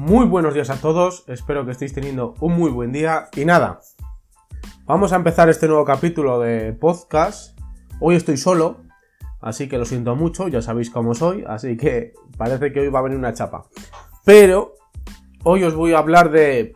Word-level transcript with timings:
Muy 0.00 0.24
buenos 0.24 0.54
días 0.54 0.70
a 0.70 0.80
todos, 0.80 1.24
espero 1.26 1.66
que 1.66 1.72
estéis 1.72 1.92
teniendo 1.92 2.34
un 2.40 2.56
muy 2.56 2.70
buen 2.70 2.90
día 2.90 3.28
y 3.36 3.44
nada, 3.44 3.80
vamos 4.86 5.12
a 5.12 5.16
empezar 5.16 5.50
este 5.50 5.68
nuevo 5.68 5.84
capítulo 5.84 6.40
de 6.40 6.72
podcast. 6.72 7.54
Hoy 8.00 8.16
estoy 8.16 8.38
solo, 8.38 8.78
así 9.42 9.68
que 9.68 9.76
lo 9.76 9.84
siento 9.84 10.16
mucho, 10.16 10.48
ya 10.48 10.62
sabéis 10.62 10.88
cómo 10.88 11.12
soy, 11.12 11.44
así 11.46 11.76
que 11.76 12.14
parece 12.38 12.72
que 12.72 12.80
hoy 12.80 12.88
va 12.88 13.00
a 13.00 13.02
venir 13.02 13.18
una 13.18 13.34
chapa. 13.34 13.66
Pero 14.24 14.72
hoy 15.44 15.64
os 15.64 15.74
voy 15.74 15.92
a 15.92 15.98
hablar 15.98 16.30
de 16.30 16.72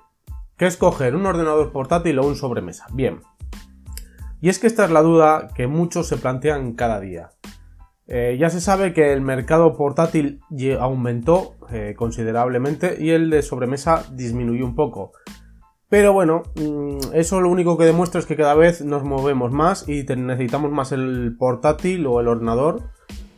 qué 0.58 0.66
escoger, 0.66 1.16
un 1.16 1.24
ordenador 1.24 1.72
portátil 1.72 2.18
o 2.18 2.26
un 2.26 2.36
sobremesa. 2.36 2.88
Bien, 2.92 3.22
y 4.42 4.50
es 4.50 4.58
que 4.58 4.66
esta 4.66 4.84
es 4.84 4.90
la 4.90 5.00
duda 5.00 5.48
que 5.54 5.66
muchos 5.66 6.08
se 6.08 6.18
plantean 6.18 6.74
cada 6.74 7.00
día. 7.00 7.30
Eh, 8.06 8.36
ya 8.38 8.50
se 8.50 8.60
sabe 8.60 8.92
que 8.92 9.12
el 9.12 9.22
mercado 9.22 9.76
portátil 9.76 10.40
aumentó 10.78 11.54
eh, 11.70 11.94
considerablemente 11.96 12.96
y 13.00 13.10
el 13.10 13.30
de 13.30 13.42
sobremesa 13.42 14.04
disminuyó 14.12 14.64
un 14.64 14.74
poco. 14.74 15.12
Pero 15.88 16.12
bueno, 16.12 16.42
mm, 16.56 17.14
eso 17.14 17.40
lo 17.40 17.48
único 17.48 17.78
que 17.78 17.84
demuestra 17.84 18.20
es 18.20 18.26
que 18.26 18.36
cada 18.36 18.54
vez 18.54 18.84
nos 18.84 19.04
movemos 19.04 19.52
más 19.52 19.88
y 19.88 20.02
necesitamos 20.02 20.70
más 20.70 20.92
el 20.92 21.36
portátil 21.38 22.06
o 22.06 22.20
el 22.20 22.28
ordenador 22.28 22.82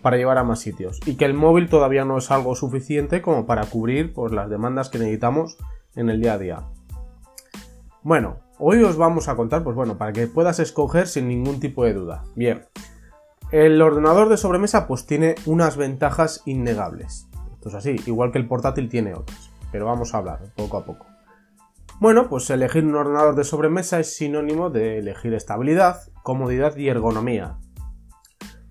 para 0.02 0.16
llevar 0.16 0.38
a 0.38 0.44
más 0.44 0.60
sitios. 0.60 1.00
Y 1.06 1.16
que 1.16 1.24
el 1.24 1.34
móvil 1.34 1.68
todavía 1.68 2.04
no 2.04 2.18
es 2.18 2.30
algo 2.30 2.54
suficiente 2.54 3.22
como 3.22 3.46
para 3.46 3.66
cubrir 3.66 4.12
pues, 4.14 4.32
las 4.32 4.48
demandas 4.48 4.88
que 4.88 4.98
necesitamos 4.98 5.58
en 5.96 6.10
el 6.10 6.20
día 6.20 6.34
a 6.34 6.38
día. 6.38 6.62
Bueno, 8.02 8.38
hoy 8.58 8.82
os 8.84 8.96
vamos 8.96 9.28
a 9.28 9.36
contar, 9.36 9.64
pues 9.64 9.74
bueno, 9.74 9.98
para 9.98 10.12
que 10.12 10.28
puedas 10.28 10.60
escoger 10.60 11.08
sin 11.08 11.28
ningún 11.28 11.58
tipo 11.58 11.84
de 11.84 11.92
duda. 11.92 12.22
Bien, 12.36 12.62
el 13.52 13.80
ordenador 13.80 14.28
de 14.28 14.36
sobremesa 14.36 14.86
pues 14.86 15.06
tiene 15.06 15.34
unas 15.46 15.76
ventajas 15.76 16.42
innegables. 16.46 17.28
Esto 17.54 17.68
es 17.68 17.74
así, 17.74 17.96
igual 18.06 18.32
que 18.32 18.38
el 18.38 18.48
portátil 18.48 18.88
tiene 18.88 19.14
otras. 19.14 19.50
Pero 19.72 19.86
vamos 19.86 20.14
a 20.14 20.18
hablar 20.18 20.40
poco 20.56 20.78
a 20.78 20.84
poco. 20.84 21.06
Bueno, 21.98 22.28
pues 22.28 22.50
elegir 22.50 22.84
un 22.84 22.94
ordenador 22.94 23.36
de 23.36 23.44
sobremesa 23.44 23.98
es 23.98 24.16
sinónimo 24.16 24.70
de 24.70 24.98
elegir 24.98 25.32
estabilidad, 25.32 26.02
comodidad 26.22 26.76
y 26.76 26.88
ergonomía. 26.88 27.58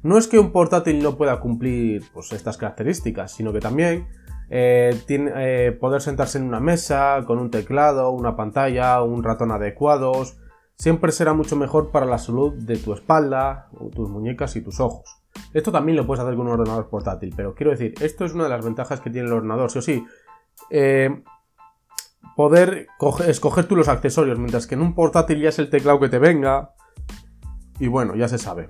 No 0.03 0.19
es 0.19 0.27
que 0.27 0.37
un 0.37 0.51
portátil 0.51 1.01
no 1.01 1.17
pueda 1.17 1.39
cumplir 1.39 2.03
pues, 2.13 2.31
estas 2.33 2.57
características, 2.57 3.31
sino 3.31 3.51
que 3.51 3.59
también 3.59 4.07
eh, 4.51 5.01
tiene, 5.07 5.31
eh, 5.35 5.71
poder 5.71 6.01
sentarse 6.01 6.37
en 6.37 6.43
una 6.43 6.59
mesa 6.59 7.23
con 7.25 7.39
un 7.39 7.49
teclado, 7.49 8.11
una 8.11 8.35
pantalla, 8.35 9.01
un 9.01 9.23
ratón 9.23 9.51
adecuados, 9.51 10.37
siempre 10.77 11.11
será 11.11 11.33
mucho 11.33 11.55
mejor 11.55 11.91
para 11.91 12.05
la 12.05 12.17
salud 12.17 12.53
de 12.53 12.77
tu 12.77 12.93
espalda, 12.93 13.69
tus 13.93 14.09
muñecas 14.09 14.55
y 14.55 14.61
tus 14.61 14.79
ojos. 14.79 15.21
Esto 15.53 15.71
también 15.71 15.97
lo 15.97 16.05
puedes 16.05 16.23
hacer 16.23 16.35
con 16.35 16.47
un 16.47 16.53
ordenador 16.53 16.89
portátil, 16.89 17.33
pero 17.35 17.55
quiero 17.55 17.71
decir, 17.71 17.93
esto 18.01 18.25
es 18.25 18.33
una 18.33 18.45
de 18.45 18.49
las 18.49 18.63
ventajas 18.63 19.01
que 19.01 19.09
tiene 19.09 19.27
el 19.27 19.33
ordenador, 19.33 19.71
sí 19.71 19.79
o 19.79 19.81
sí. 19.81 20.05
Eh, 20.69 21.23
poder 22.35 22.87
escoger 23.27 23.67
tú 23.67 23.75
los 23.75 23.87
accesorios, 23.87 24.37
mientras 24.37 24.67
que 24.67 24.75
en 24.75 24.81
un 24.81 24.93
portátil 24.93 25.41
ya 25.41 25.49
es 25.49 25.59
el 25.59 25.69
teclado 25.69 25.99
que 25.99 26.09
te 26.09 26.19
venga. 26.19 26.73
Y 27.79 27.87
bueno, 27.87 28.15
ya 28.15 28.27
se 28.27 28.37
sabe. 28.37 28.69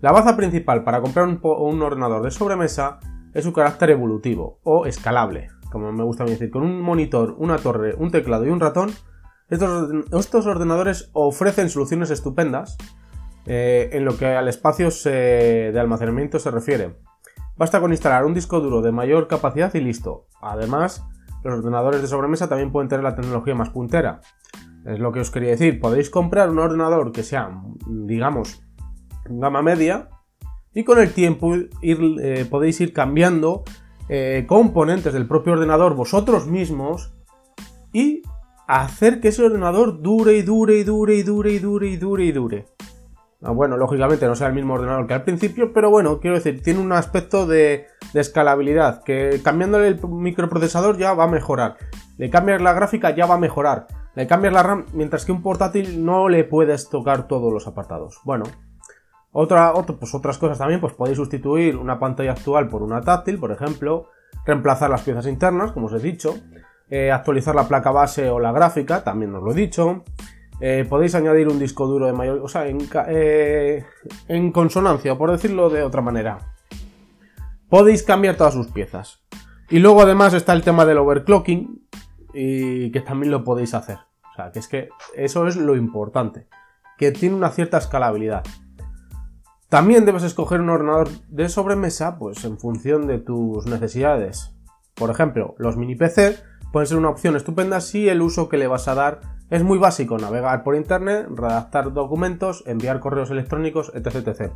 La 0.00 0.12
baza 0.12 0.36
principal 0.36 0.84
para 0.84 1.00
comprar 1.00 1.26
un, 1.26 1.40
un 1.42 1.82
ordenador 1.82 2.22
de 2.22 2.30
sobremesa 2.30 3.00
es 3.34 3.44
su 3.44 3.52
carácter 3.52 3.90
evolutivo 3.90 4.60
o 4.62 4.86
escalable, 4.86 5.48
como 5.70 5.92
me 5.92 6.04
gusta 6.04 6.24
decir, 6.24 6.50
con 6.50 6.62
un 6.62 6.80
monitor, 6.80 7.34
una 7.38 7.58
torre, 7.58 7.94
un 7.96 8.10
teclado 8.10 8.46
y 8.46 8.50
un 8.50 8.60
ratón 8.60 8.90
estos, 9.50 10.46
ordenadores 10.46 11.10
ofrecen 11.12 11.68
soluciones 11.68 12.10
estupendas 12.10 12.76
eh, 13.46 13.90
en 13.92 14.04
lo 14.04 14.16
que 14.16 14.26
al 14.26 14.48
espacio 14.48 14.88
de 15.04 15.78
almacenamiento 15.78 16.38
se 16.38 16.50
refiere. 16.50 16.96
Basta 17.56 17.80
con 17.80 17.90
instalar 17.90 18.24
un 18.24 18.32
disco 18.32 18.60
duro 18.60 18.80
de 18.80 18.92
mayor 18.92 19.28
capacidad 19.28 19.74
y 19.74 19.80
listo. 19.80 20.26
Además, 20.40 21.04
los 21.44 21.58
ordenadores 21.58 22.00
de 22.00 22.08
sobremesa 22.08 22.48
también 22.48 22.72
pueden 22.72 22.88
tener 22.88 23.04
la 23.04 23.14
tecnología 23.14 23.54
más 23.54 23.70
puntera. 23.70 24.20
Es 24.86 24.98
lo 24.98 25.12
que 25.12 25.20
os 25.20 25.30
quería 25.30 25.50
decir. 25.50 25.78
Podéis 25.80 26.08
comprar 26.08 26.48
un 26.48 26.58
ordenador 26.58 27.12
que 27.12 27.22
sea, 27.22 27.60
digamos, 27.86 28.62
gama 29.26 29.62
media 29.62 30.08
y 30.72 30.84
con 30.84 30.98
el 30.98 31.12
tiempo 31.12 31.54
eh, 31.54 32.46
podéis 32.48 32.80
ir 32.80 32.92
cambiando 32.92 33.64
eh, 34.08 34.44
componentes 34.48 35.12
del 35.12 35.26
propio 35.26 35.52
ordenador 35.52 35.94
vosotros 35.94 36.46
mismos 36.46 37.12
y 37.92 38.22
hacer 38.70 39.20
que 39.20 39.28
ese 39.28 39.44
ordenador 39.44 40.00
dure 40.00 40.34
y 40.34 40.42
dure 40.42 40.76
y 40.76 40.84
dure 40.84 41.14
y 41.14 41.22
dure 41.22 41.52
y 41.52 41.58
dure 41.58 41.88
y 41.88 41.96
dure 41.96 42.24
y 42.24 42.32
dure. 42.32 42.66
Ah, 43.42 43.52
bueno, 43.52 43.76
lógicamente 43.76 44.26
no 44.26 44.36
sea 44.36 44.48
el 44.48 44.52
mismo 44.52 44.74
ordenador 44.74 45.06
que 45.06 45.14
al 45.14 45.24
principio, 45.24 45.72
pero 45.72 45.90
bueno, 45.90 46.20
quiero 46.20 46.36
decir, 46.36 46.62
tiene 46.62 46.78
un 46.78 46.92
aspecto 46.92 47.46
de, 47.46 47.86
escalabilidad, 48.14 49.02
que 49.02 49.40
cambiándole 49.42 49.88
el 49.88 50.00
microprocesador 50.06 50.98
ya 50.98 51.14
va 51.14 51.24
a 51.24 51.28
mejorar. 51.28 51.78
Le 52.18 52.28
cambias 52.30 52.60
la 52.60 52.74
gráfica 52.74 53.10
ya 53.14 53.26
va 53.26 53.34
a 53.34 53.38
mejorar. 53.38 53.86
Le 54.14 54.26
cambias 54.26 54.52
la 54.52 54.62
RAM, 54.62 54.86
mientras 54.92 55.24
que 55.24 55.32
un 55.32 55.42
portátil 55.42 56.04
no 56.04 56.28
le 56.28 56.44
puedes 56.44 56.90
tocar 56.90 57.26
todos 57.26 57.52
los 57.52 57.66
apartados. 57.66 58.20
Bueno, 58.24 58.44
otra, 59.32 59.72
pues 59.72 60.14
otras 60.14 60.38
cosas 60.38 60.58
también, 60.58 60.80
pues 60.80 60.92
podéis 60.92 61.16
sustituir 61.16 61.76
una 61.76 61.98
pantalla 61.98 62.32
actual 62.32 62.68
por 62.68 62.82
una 62.82 63.00
táctil, 63.00 63.38
por 63.38 63.52
ejemplo, 63.52 64.08
reemplazar 64.44 64.90
las 64.90 65.02
piezas 65.02 65.26
internas, 65.26 65.72
como 65.72 65.86
os 65.86 65.94
he 65.94 65.98
dicho, 65.98 66.34
eh, 66.90 67.12
actualizar 67.12 67.54
la 67.54 67.68
placa 67.68 67.92
base 67.92 68.28
o 68.28 68.40
la 68.40 68.52
gráfica, 68.52 69.04
también 69.04 69.34
os 69.34 69.42
lo 69.42 69.52
he 69.52 69.54
dicho. 69.54 70.04
Eh, 70.60 70.84
podéis 70.88 71.14
añadir 71.14 71.48
un 71.48 71.58
disco 71.58 71.86
duro 71.86 72.06
de 72.06 72.12
mayor, 72.12 72.40
o 72.42 72.48
sea, 72.48 72.66
en, 72.66 72.86
eh, 73.08 73.84
en 74.28 74.52
consonancia, 74.52 75.16
por 75.16 75.30
decirlo 75.30 75.70
de 75.70 75.82
otra 75.82 76.02
manera. 76.02 76.38
Podéis 77.68 78.02
cambiar 78.02 78.36
todas 78.36 78.54
sus 78.54 78.66
piezas. 78.66 79.22
Y 79.70 79.78
luego 79.78 80.02
además 80.02 80.34
está 80.34 80.52
el 80.52 80.62
tema 80.62 80.84
del 80.84 80.98
overclocking, 80.98 81.86
y 82.34 82.90
que 82.90 83.00
también 83.00 83.30
lo 83.30 83.44
podéis 83.44 83.74
hacer. 83.74 83.98
O 84.32 84.34
sea, 84.34 84.50
que 84.52 84.58
es 84.58 84.68
que 84.68 84.88
eso 85.14 85.46
es 85.46 85.56
lo 85.56 85.76
importante, 85.76 86.48
que 86.98 87.12
tiene 87.12 87.36
una 87.36 87.50
cierta 87.50 87.78
escalabilidad. 87.78 88.42
También 89.68 90.04
debes 90.04 90.24
escoger 90.24 90.60
un 90.60 90.70
ordenador 90.70 91.08
de 91.28 91.48
sobremesa, 91.48 92.18
pues 92.18 92.44
en 92.44 92.58
función 92.58 93.06
de 93.06 93.18
tus 93.18 93.66
necesidades. 93.66 94.52
Por 94.94 95.10
ejemplo, 95.10 95.54
los 95.58 95.76
mini 95.76 95.94
PC 95.94 96.49
puede 96.72 96.86
ser 96.86 96.98
una 96.98 97.10
opción 97.10 97.36
estupenda 97.36 97.80
si 97.80 98.08
el 98.08 98.22
uso 98.22 98.48
que 98.48 98.58
le 98.58 98.66
vas 98.66 98.88
a 98.88 98.94
dar 98.94 99.20
es 99.50 99.62
muy 99.64 99.78
básico, 99.78 100.16
navegar 100.16 100.62
por 100.62 100.76
internet, 100.76 101.26
redactar 101.28 101.92
documentos, 101.92 102.62
enviar 102.66 103.00
correos 103.00 103.30
electrónicos, 103.30 103.92
etc. 103.94 104.52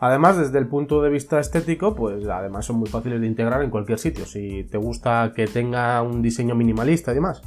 Además, 0.00 0.36
desde 0.36 0.58
el 0.58 0.66
punto 0.66 1.00
de 1.02 1.10
vista 1.10 1.38
estético, 1.38 1.94
pues 1.94 2.26
además 2.26 2.66
son 2.66 2.76
muy 2.76 2.88
fáciles 2.88 3.20
de 3.20 3.28
integrar 3.28 3.62
en 3.62 3.70
cualquier 3.70 3.98
sitio, 3.98 4.26
si 4.26 4.64
te 4.64 4.76
gusta 4.76 5.32
que 5.34 5.46
tenga 5.46 6.02
un 6.02 6.20
diseño 6.20 6.56
minimalista 6.56 7.12
y 7.12 7.14
demás. 7.14 7.42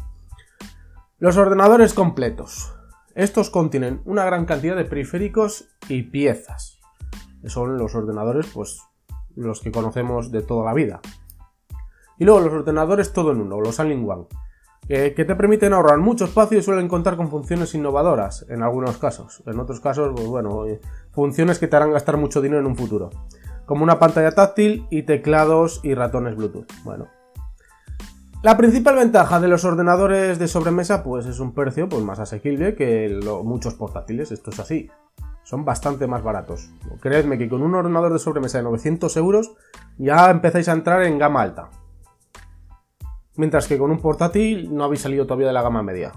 Los 1.20 1.36
ordenadores 1.38 1.94
completos. 1.94 2.74
Estos 3.16 3.50
contienen 3.50 4.02
una 4.06 4.24
gran 4.24 4.46
cantidad 4.46 4.76
de 4.76 4.86
periféricos 4.86 5.68
y 5.90 6.04
piezas. 6.04 6.80
Son 7.46 7.78
los 7.78 7.96
ordenadores, 7.96 8.48
pues, 8.54 8.80
los 9.36 9.62
que 9.62 9.72
conocemos 9.72 10.32
de 10.32 10.42
toda 10.42 10.66
la 10.66 10.74
vida. 10.74 11.02
Y 12.20 12.26
luego 12.26 12.42
los 12.42 12.54
ordenadores 12.54 13.14
todo 13.14 13.32
en 13.32 13.42
uno, 13.42 13.62
los 13.62 13.80
all-in-one, 13.80 14.26
que 14.88 15.26
te 15.26 15.36
permiten 15.36 15.74
ahorrar 15.74 15.98
mucho 15.98 16.26
espacio 16.26 16.58
y 16.58 16.62
suelen 16.62 16.88
contar 16.88 17.18
con 17.18 17.30
funciones 17.30 17.76
innovadoras 17.76 18.46
en 18.50 18.64
algunos 18.64 18.98
casos. 18.98 19.44
En 19.46 19.60
otros 19.60 19.82
casos, 19.82 20.14
pues 20.16 20.28
bueno, 20.28 20.66
eh, 20.66 20.80
funciones 21.12 21.60
que 21.60 21.68
te 21.68 21.76
harán 21.76 21.92
gastar 21.92 22.18
mucho 22.18 22.42
dinero 22.42 22.62
en 22.62 22.68
un 22.68 22.78
futuro. 22.78 23.10
Como 23.66 23.84
una 23.84 24.00
pantalla 24.00 24.32
táctil 24.32 24.88
y 24.90 25.04
teclados 25.04 25.82
y 25.84 25.94
ratones 25.94 26.38
Bluetooth. 26.38 26.72
Bueno. 26.86 27.08
La 28.44 28.56
principal 28.56 28.96
ventaja 28.96 29.42
de 29.42 29.50
los 29.50 29.66
ordenadores 29.66 30.40
de 30.40 30.48
sobremesa 30.48 31.04
pues 31.04 31.26
es 31.26 31.40
un 31.40 31.54
precio 31.54 31.90
pues, 31.90 32.04
más 32.04 32.20
asequible 32.20 32.76
que 32.76 33.20
muchos 33.44 33.74
portátiles, 33.74 34.32
esto 34.32 34.52
es 34.52 34.60
así. 34.60 34.90
Son 35.44 35.66
bastante 35.66 36.08
más 36.08 36.24
baratos. 36.24 36.70
Creedme 37.02 37.38
que 37.38 37.50
con 37.50 37.62
un 37.62 37.76
ordenador 37.76 38.14
de 38.14 38.20
sobremesa 38.20 38.60
de 38.60 38.66
900 38.66 39.18
euros 39.18 39.52
ya 39.98 40.30
empezáis 40.30 40.70
a 40.70 40.74
entrar 40.74 41.04
en 41.04 41.18
gama 41.18 41.42
alta 41.42 41.70
mientras 43.38 43.68
que 43.68 43.78
con 43.78 43.92
un 43.92 44.00
portátil 44.00 44.76
no 44.76 44.84
habéis 44.84 45.02
salido 45.02 45.26
todavía 45.26 45.48
de 45.48 45.54
la 45.54 45.62
gama 45.62 45.82
media. 45.82 46.12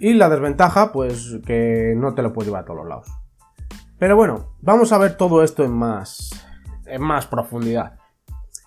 Y 0.00 0.14
la 0.14 0.28
desventaja, 0.28 0.92
pues 0.92 1.38
que 1.46 1.94
no 1.96 2.14
te 2.14 2.22
lo 2.22 2.32
puedes 2.32 2.48
llevar 2.48 2.62
a 2.62 2.64
todos 2.64 2.80
los 2.80 2.88
lados. 2.88 3.08
Pero 3.98 4.16
bueno, 4.16 4.56
vamos 4.62 4.92
a 4.92 4.98
ver 4.98 5.16
todo 5.16 5.44
esto 5.44 5.62
en 5.62 5.72
más, 5.72 6.30
en 6.86 7.02
más 7.02 7.26
profundidad. 7.26 7.98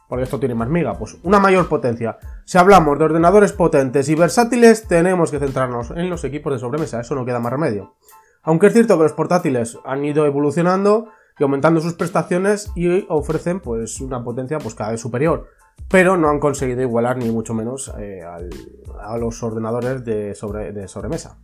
Porque 0.07 0.25
esto 0.25 0.40
tiene 0.40 0.54
más 0.54 0.69
miga, 0.69 0.94
pues 0.94 1.18
una 1.24 1.40
mayor 1.40 1.68
potencia. 1.68 2.19
Si 2.45 2.60
hablamos 2.60 3.00
de 3.00 3.06
ordenadores 3.06 3.51
potentes 3.51 4.10
y 4.10 4.16
versátiles, 4.16 4.88
tenemos 4.88 5.31
que 5.31 5.39
centrarnos 5.39 5.89
en 5.89 6.07
los 6.07 6.24
equipos 6.24 6.54
de 6.54 6.60
sobremesa, 6.60 7.01
eso 7.01 7.16
no 7.16 7.25
queda 7.25 7.39
más 7.39 7.51
remedio. 7.51 7.96
Aunque 8.44 8.68
es 8.68 8.74
cierto 8.74 8.96
que 8.98 9.04
los 9.04 9.13
portátiles 9.13 9.80
han 9.86 10.06
ido 10.06 10.28
evolucionando 10.28 11.07
y 11.39 11.44
aumentando 11.44 11.81
sus 11.81 11.96
prestaciones 11.96 12.72
y 12.75 13.07
ofrecen 13.10 13.60
pues 13.60 14.00
una 14.01 14.24
potencia 14.24 14.60
pues 14.60 14.75
cada 14.75 14.92
vez 14.92 15.01
superior 15.01 15.48
pero 15.89 16.18
no 16.18 16.30
han 16.30 16.39
conseguido 16.39 16.81
igualar 16.81 17.18
ni 17.18 17.30
mucho 17.30 17.53
menos 17.53 17.94
eh, 18.00 18.21
a 18.24 19.18
los 19.18 19.41
ordenadores 19.44 20.03
de, 20.03 20.35
sobremesa. 20.35 21.38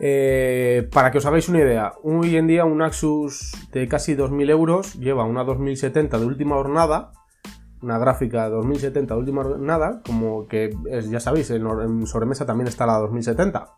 Eh, 0.00 0.88
para 0.92 1.10
que 1.10 1.18
os 1.18 1.26
hagáis 1.26 1.48
una 1.48 1.60
idea, 1.60 1.92
hoy 2.02 2.36
en 2.36 2.46
día 2.46 2.64
un 2.64 2.82
Asus 2.82 3.52
de 3.70 3.86
casi 3.86 4.16
2.000 4.16 4.50
euros 4.50 4.94
lleva 4.94 5.24
una 5.24 5.44
2070 5.44 6.18
de 6.18 6.26
última 6.26 6.56
jornada 6.56 7.12
una 7.82 7.98
gráfica 7.98 8.48
2070 8.48 9.16
última 9.16 9.44
nada, 9.58 10.00
como 10.06 10.46
que 10.46 10.76
ya 11.08 11.20
sabéis, 11.20 11.50
en, 11.50 12.06
sobremesa 12.06 12.46
también 12.46 12.68
está 12.68 12.86
la 12.86 12.98
2070. 12.98 13.74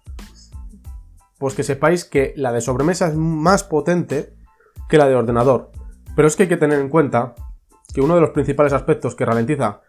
Pues 1.38 1.55
que 1.55 1.62
sepáis 1.62 2.05
que 2.05 2.32
la 2.37 2.53
de 2.53 2.61
sobremesa 2.61 3.09
es 3.09 3.17
más 3.17 3.65
potente 3.65 4.35
que 4.88 4.99
la 4.99 5.09
de 5.09 5.15
ordenador. 5.15 5.70
Pero 6.15 6.29
es 6.29 6.37
que 6.37 6.44
hay 6.44 6.49
que 6.49 6.56
tener 6.56 6.79
en 6.79 6.88
cuenta 6.88 7.35
que 7.94 8.00
uno 8.00 8.17
de 8.17 8.20
los 8.20 8.31
principales 8.31 8.73
aspectos 8.73 9.14
que 9.14 9.25
ralentiza 9.25 9.81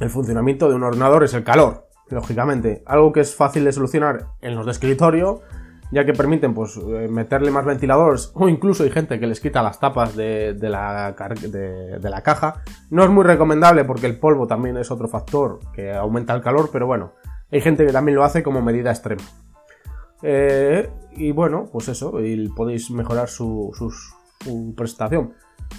el 0.00 0.10
funcionamiento 0.10 0.68
de 0.68 0.76
un 0.76 0.84
ordenador 0.84 1.24
es 1.24 1.34
el 1.34 1.44
calor, 1.44 1.88
lógicamente. 2.08 2.82
Algo 2.86 3.12
que 3.12 3.20
es 3.20 3.34
fácil 3.34 3.64
de 3.64 3.72
solucionar 3.72 4.28
en 4.40 4.54
los 4.54 4.64
de 4.64 4.72
escritorio 4.72 5.42
ya 5.94 6.04
que 6.04 6.12
permiten 6.12 6.54
pues 6.54 6.76
eh, 6.76 7.08
meterle 7.08 7.50
más 7.50 7.64
ventiladores 7.64 8.32
o 8.34 8.48
incluso 8.48 8.82
hay 8.82 8.90
gente 8.90 9.20
que 9.20 9.26
les 9.26 9.40
quita 9.40 9.62
las 9.62 9.78
tapas 9.78 10.16
de, 10.16 10.56
la, 10.60 11.14
caja. 12.24 12.62
No 12.90 13.04
es 13.04 13.10
muy 13.10 13.24
recomendable 13.24 13.84
porque 13.84 14.06
el 14.06 14.18
polvo 14.18 14.46
también 14.46 14.76
es 14.76 14.90
otro 14.90 15.08
factor 15.08 15.60
que 15.72 15.92
aumenta 15.92 16.34
el 16.34 16.42
calor, 16.42 16.70
pero 16.72 16.86
bueno, 16.86 17.12
hay 17.50 17.60
gente 17.60 17.86
que 17.86 17.92
también 17.92 18.16
lo 18.16 18.24
hace 18.24 18.42
como 18.42 18.60
medida 18.60 18.90
extrema. 18.90 19.22
Eh, 20.22 20.90
y 21.12 21.30
bueno, 21.30 21.68
pues 21.70 21.88
eso, 21.88 22.20
y 22.20 22.48
podéis 22.48 22.90
mejorar 22.90 23.28
su, 23.28 23.70
prestación. 24.76 25.34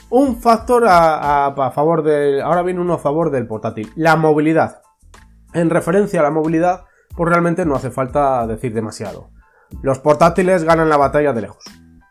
Un 0.10 0.38
factor 0.42 0.86
a, 0.88 1.72
favor 1.74 2.04
del... 2.04 2.42
Ahora 2.42 2.62
viene 2.62 2.80
uno 2.80 2.94
a 2.94 3.00
favor 3.00 3.32
del 3.32 3.48
portátil. 3.48 3.92
La 3.96 4.16
movilidad. 4.16 4.82
En 5.54 5.70
referencia 5.70 6.20
a 6.20 6.24
la 6.24 6.32
movilidad, 6.32 6.86
pues 7.16 7.30
realmente 7.30 7.66
no 7.66 7.76
hace 7.76 7.92
falta 7.92 8.46
decir 8.48 8.74
demasiado. 8.74 9.30
Los 9.82 10.00
portátiles 10.00 10.64
ganan 10.64 10.90
la 10.90 10.98
batalla 10.98 11.34
de 11.34 11.42
lejos. 11.42 11.64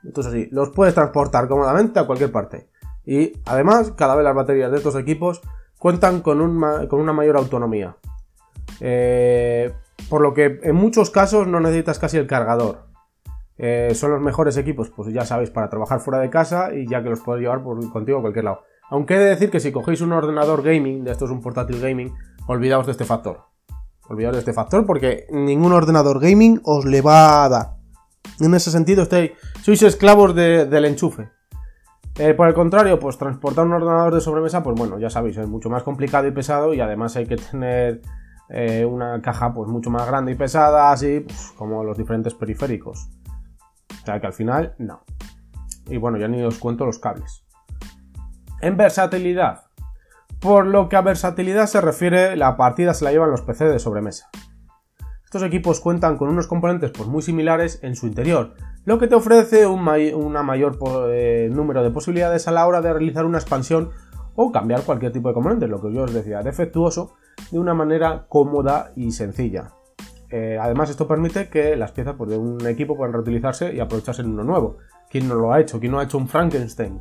Entonces 0.02 0.32
sí, 0.32 0.48
los 0.50 0.70
puedes 0.70 0.94
transportar 0.94 1.48
cómodamente 1.48 1.98
a 1.98 2.06
cualquier 2.06 2.32
parte. 2.32 2.68
Y 3.06 3.32
además, 3.46 3.92
cada 3.96 4.14
vez 4.14 4.24
las 4.24 4.34
baterías 4.34 4.70
de 4.70 4.78
estos 4.78 4.96
equipos 4.96 5.40
cuentan 5.78 6.20
con, 6.20 6.40
una 6.40 7.12
mayor 7.12 7.36
autonomía. 7.36 7.96
Eh, 8.80 9.72
por 10.08 10.20
lo 10.20 10.34
que 10.34 10.60
en 10.62 10.74
muchos 10.74 11.10
casos 11.10 11.46
no 11.46 11.60
necesitas 11.60 11.98
casi 11.98 12.16
el 12.16 12.26
cargador. 12.26 12.93
Eh, 13.56 13.92
son 13.94 14.10
los 14.10 14.20
mejores 14.20 14.56
equipos, 14.56 14.90
pues 14.90 15.12
ya 15.12 15.24
sabéis, 15.24 15.50
para 15.50 15.68
trabajar 15.68 16.00
fuera 16.00 16.18
de 16.20 16.30
casa 16.30 16.74
y 16.74 16.88
ya 16.88 17.02
que 17.02 17.10
los 17.10 17.20
puedes 17.20 17.42
llevar 17.42 17.62
contigo 17.62 18.18
a 18.18 18.20
cualquier 18.20 18.44
lado. 18.44 18.62
Aunque 18.90 19.14
he 19.14 19.18
de 19.18 19.26
decir 19.26 19.50
que 19.50 19.60
si 19.60 19.72
cogéis 19.72 20.00
un 20.00 20.12
ordenador 20.12 20.62
gaming, 20.62 21.04
de 21.04 21.12
esto 21.12 21.24
es 21.24 21.30
un 21.30 21.40
portátil 21.40 21.80
gaming, 21.80 22.12
olvidaos 22.46 22.86
de 22.86 22.92
este 22.92 23.04
factor. 23.04 23.44
Olvidaos 24.08 24.34
de 24.34 24.40
este 24.40 24.52
factor 24.52 24.84
porque 24.84 25.26
ningún 25.30 25.72
ordenador 25.72 26.20
gaming 26.20 26.60
os 26.64 26.84
le 26.84 27.00
va 27.00 27.44
a 27.44 27.48
dar. 27.48 27.76
En 28.40 28.54
ese 28.54 28.70
sentido, 28.70 29.02
estáis, 29.02 29.32
sois 29.62 29.82
esclavos 29.82 30.34
del 30.34 30.84
enchufe. 30.84 31.30
Eh, 32.18 32.34
por 32.34 32.46
el 32.46 32.54
contrario, 32.54 32.98
pues 32.98 33.18
transportar 33.18 33.66
un 33.66 33.72
ordenador 33.72 34.14
de 34.14 34.20
sobremesa, 34.20 34.62
pues 34.62 34.76
bueno, 34.76 34.98
ya 34.98 35.10
sabéis, 35.10 35.36
es 35.36 35.48
mucho 35.48 35.68
más 35.68 35.82
complicado 35.82 36.28
y 36.28 36.30
pesado 36.30 36.72
y 36.72 36.80
además 36.80 37.16
hay 37.16 37.26
que 37.26 37.36
tener 37.36 38.02
eh, 38.50 38.84
una 38.84 39.20
caja 39.20 39.52
pues 39.52 39.68
mucho 39.68 39.90
más 39.90 40.06
grande 40.06 40.32
y 40.32 40.34
pesada, 40.36 40.92
así 40.92 41.20
pues, 41.20 41.52
como 41.56 41.82
los 41.82 41.98
diferentes 41.98 42.34
periféricos. 42.34 43.08
O 44.04 44.06
sea 44.06 44.20
que 44.20 44.26
al 44.26 44.34
final, 44.34 44.74
no. 44.76 45.02
Y 45.86 45.96
bueno, 45.96 46.18
ya 46.18 46.28
ni 46.28 46.42
os 46.42 46.58
cuento 46.58 46.84
los 46.84 46.98
cables. 46.98 47.42
En 48.60 48.76
versatilidad, 48.76 49.62
por 50.40 50.66
lo 50.66 50.90
que 50.90 50.96
a 50.96 51.00
versatilidad 51.00 51.64
se 51.64 51.80
refiere, 51.80 52.36
la 52.36 52.58
partida 52.58 52.92
se 52.92 53.06
la 53.06 53.12
llevan 53.12 53.30
los 53.30 53.40
PC 53.40 53.64
de 53.64 53.78
sobremesa. 53.78 54.28
Estos 55.24 55.42
equipos 55.42 55.80
cuentan 55.80 56.18
con 56.18 56.28
unos 56.28 56.46
componentes 56.46 56.90
pues, 56.90 57.08
muy 57.08 57.22
similares 57.22 57.78
en 57.82 57.96
su 57.96 58.06
interior, 58.06 58.52
lo 58.84 58.98
que 58.98 59.08
te 59.08 59.14
ofrece 59.14 59.66
un 59.66 59.88
una 59.88 60.42
mayor 60.42 60.78
eh, 61.08 61.48
número 61.50 61.82
de 61.82 61.90
posibilidades 61.90 62.46
a 62.46 62.52
la 62.52 62.66
hora 62.66 62.82
de 62.82 62.92
realizar 62.92 63.24
una 63.24 63.38
expansión 63.38 63.88
o 64.34 64.52
cambiar 64.52 64.82
cualquier 64.82 65.12
tipo 65.12 65.28
de 65.28 65.34
componente, 65.34 65.66
lo 65.66 65.80
que 65.80 65.94
yo 65.94 66.02
os 66.02 66.12
decía, 66.12 66.42
defectuoso, 66.42 67.14
de 67.50 67.58
una 67.58 67.72
manera 67.72 68.26
cómoda 68.28 68.92
y 68.96 69.12
sencilla. 69.12 69.70
Eh, 70.30 70.58
además, 70.60 70.90
esto 70.90 71.06
permite 71.06 71.48
que 71.48 71.76
las 71.76 71.92
piezas 71.92 72.14
pues, 72.16 72.30
de 72.30 72.36
un 72.36 72.66
equipo 72.66 72.96
puedan 72.96 73.12
reutilizarse 73.12 73.74
y 73.74 73.80
aprovecharse 73.80 74.22
en 74.22 74.30
uno 74.30 74.44
nuevo. 74.44 74.78
¿Quién 75.10 75.28
no 75.28 75.34
lo 75.34 75.52
ha 75.52 75.60
hecho? 75.60 75.78
¿Quién 75.78 75.92
no 75.92 76.00
ha 76.00 76.04
hecho 76.04 76.18
un 76.18 76.28
Frankenstein? 76.28 77.00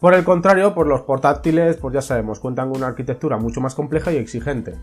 Por 0.00 0.14
el 0.14 0.24
contrario, 0.24 0.74
pues 0.74 0.86
los 0.88 1.02
portátiles, 1.02 1.76
pues 1.76 1.94
ya 1.94 2.02
sabemos, 2.02 2.38
cuentan 2.38 2.68
con 2.68 2.78
una 2.78 2.88
arquitectura 2.88 3.38
mucho 3.38 3.60
más 3.60 3.74
compleja 3.74 4.12
y 4.12 4.16
exigente, 4.16 4.74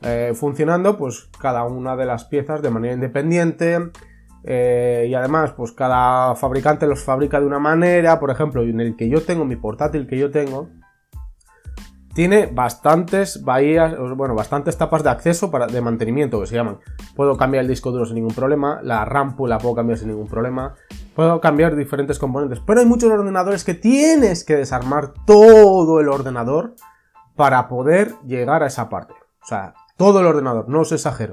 eh, 0.00 0.32
funcionando 0.34 0.96
pues 0.96 1.28
cada 1.38 1.64
una 1.64 1.96
de 1.96 2.06
las 2.06 2.24
piezas 2.24 2.62
de 2.62 2.70
manera 2.70 2.94
independiente 2.94 3.90
eh, 4.42 5.06
y 5.08 5.14
además 5.14 5.52
pues 5.52 5.72
cada 5.72 6.34
fabricante 6.34 6.86
los 6.86 7.02
fabrica 7.02 7.40
de 7.40 7.46
una 7.46 7.58
manera, 7.58 8.18
por 8.18 8.30
ejemplo, 8.30 8.62
en 8.62 8.80
el 8.80 8.96
que 8.96 9.08
yo 9.08 9.22
tengo, 9.22 9.44
mi 9.44 9.56
portátil 9.56 10.06
que 10.06 10.18
yo 10.18 10.30
tengo, 10.30 10.68
tiene 12.14 12.46
bastantes 12.46 13.42
bahías, 13.44 13.94
bueno, 14.16 14.34
bastantes 14.34 14.78
tapas 14.78 15.02
de 15.02 15.10
acceso 15.10 15.50
para, 15.50 15.66
de 15.66 15.80
mantenimiento 15.80 16.40
que 16.40 16.46
se 16.46 16.54
llaman. 16.54 16.78
Puedo 17.16 17.36
cambiar 17.36 17.62
el 17.62 17.68
disco 17.68 17.90
duro 17.90 18.06
sin 18.06 18.14
ningún 18.14 18.34
problema, 18.34 18.80
la 18.82 19.04
RAM 19.04 19.36
la 19.46 19.58
puedo 19.58 19.74
cambiar 19.74 19.98
sin 19.98 20.08
ningún 20.08 20.28
problema, 20.28 20.74
puedo 21.14 21.40
cambiar 21.40 21.74
diferentes 21.74 22.18
componentes, 22.18 22.60
pero 22.60 22.80
hay 22.80 22.86
muchos 22.86 23.10
ordenadores 23.10 23.64
que 23.64 23.74
tienes 23.74 24.44
que 24.44 24.56
desarmar 24.56 25.12
todo 25.26 26.00
el 26.00 26.08
ordenador 26.08 26.76
para 27.34 27.68
poder 27.68 28.14
llegar 28.26 28.62
a 28.62 28.68
esa 28.68 28.88
parte. 28.88 29.14
O 29.42 29.46
sea, 29.46 29.74
todo 29.96 30.20
el 30.20 30.26
ordenador, 30.26 30.68
no 30.68 30.80
os 30.80 30.92
exagero. 30.92 31.32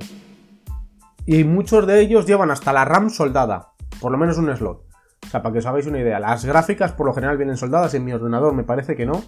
Y 1.26 1.44
muchos 1.44 1.86
de 1.86 2.02
ellos 2.02 2.26
llevan 2.26 2.50
hasta 2.50 2.74
la 2.74 2.86
RAM 2.86 3.12
soldada, 3.12 3.74
por 4.02 4.12
lo 4.12 4.18
menos 4.18 4.38
un 4.40 4.56
slot. 4.56 4.84
O 5.24 5.30
sea, 5.30 5.44
para 5.44 5.54
que 5.54 5.60
os 5.60 5.66
hagáis 5.68 5.86
una 5.86 6.00
idea, 6.00 6.20
las 6.20 6.44
gráficas 6.44 6.92
por 6.94 7.06
lo 7.06 7.14
general 7.14 7.38
vienen 7.38 7.56
soldadas, 7.56 7.94
en 7.94 8.04
mi 8.04 8.12
ordenador 8.12 8.54
me 8.54 8.64
parece 8.64 8.96
que 8.96 9.06
no, 9.06 9.22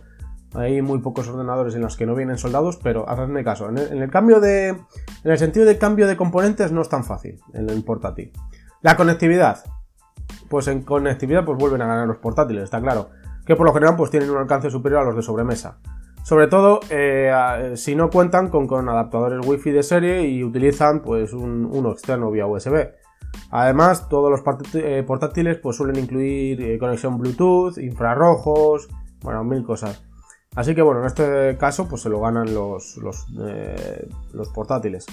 hay 0.56 0.82
muy 0.82 1.00
pocos 1.00 1.28
ordenadores 1.28 1.76
en 1.76 1.82
los 1.82 1.98
que 1.98 2.06
no 2.06 2.16
vienen 2.16 2.38
soldados, 2.38 2.78
pero 2.82 3.10
hacedme 3.10 3.44
caso. 3.44 3.70
En 3.70 3.78
el, 3.78 4.10
cambio 4.10 4.40
de. 4.40 4.70
En 4.70 5.32
el 5.32 5.38
sentido 5.38 5.66
de 5.66 5.78
cambio 5.78 6.08
de 6.08 6.16
componentes 6.16 6.72
no 6.72 6.82
es 6.82 6.90
tan 6.90 7.04
fácil 7.04 7.40
en 7.54 7.70
el 7.70 7.84
portátil. 7.84 8.32
La 8.82 8.96
conectividad. 8.96 9.64
Pues 10.50 10.68
en 10.68 10.84
conectividad 10.84 11.46
pues 11.46 11.58
vuelven 11.58 11.82
a 11.82 11.88
ganar 11.88 12.08
los 12.08 12.18
portátiles, 12.18 12.64
está 12.64 12.82
claro. 12.82 13.10
Que 13.46 13.56
por 13.56 13.66
lo 13.66 13.74
general 13.74 13.96
pues 13.96 14.12
tienen 14.12 14.30
un 14.30 14.38
alcance 14.38 14.70
superior 14.70 15.02
a 15.02 15.06
los 15.06 15.16
de 15.16 15.22
sobremesa. 15.22 15.80
Sobre 16.24 16.48
todo 16.48 16.80
eh, 16.90 17.74
si 17.76 17.96
no 17.96 18.10
cuentan 18.10 18.50
con, 18.50 18.88
adaptadores 18.88 19.46
wifi 19.46 19.72
de 19.72 19.84
serie 19.84 20.28
y 20.28 20.44
utilizan 20.44 21.02
pues 21.02 21.34
un, 21.34 21.70
uno 21.72 21.92
externo 21.92 22.32
vía 22.32 22.46
USB. 22.46 22.92
Además, 23.52 24.08
todos 24.08 24.32
los 24.32 24.42
eh, 24.76 25.04
portátiles 25.06 25.58
pues 25.58 25.76
suelen 25.76 25.98
incluir 25.98 26.62
eh, 26.62 26.78
conexión 26.78 27.18
Bluetooth, 27.18 27.78
infrarrojos, 27.78 28.88
bueno, 29.22 29.44
mil 29.44 29.64
cosas. 29.64 30.04
Así 30.56 30.76
que 30.76 30.82
bueno, 30.82 31.02
en 31.02 31.08
este 31.08 31.58
caso 31.58 31.88
pues 31.88 32.02
se 32.02 32.10
lo 32.10 32.20
ganan 32.20 32.54
los, 32.54 32.98
los, 32.98 33.26
eh, 33.42 34.08
portátiles. 34.54 35.06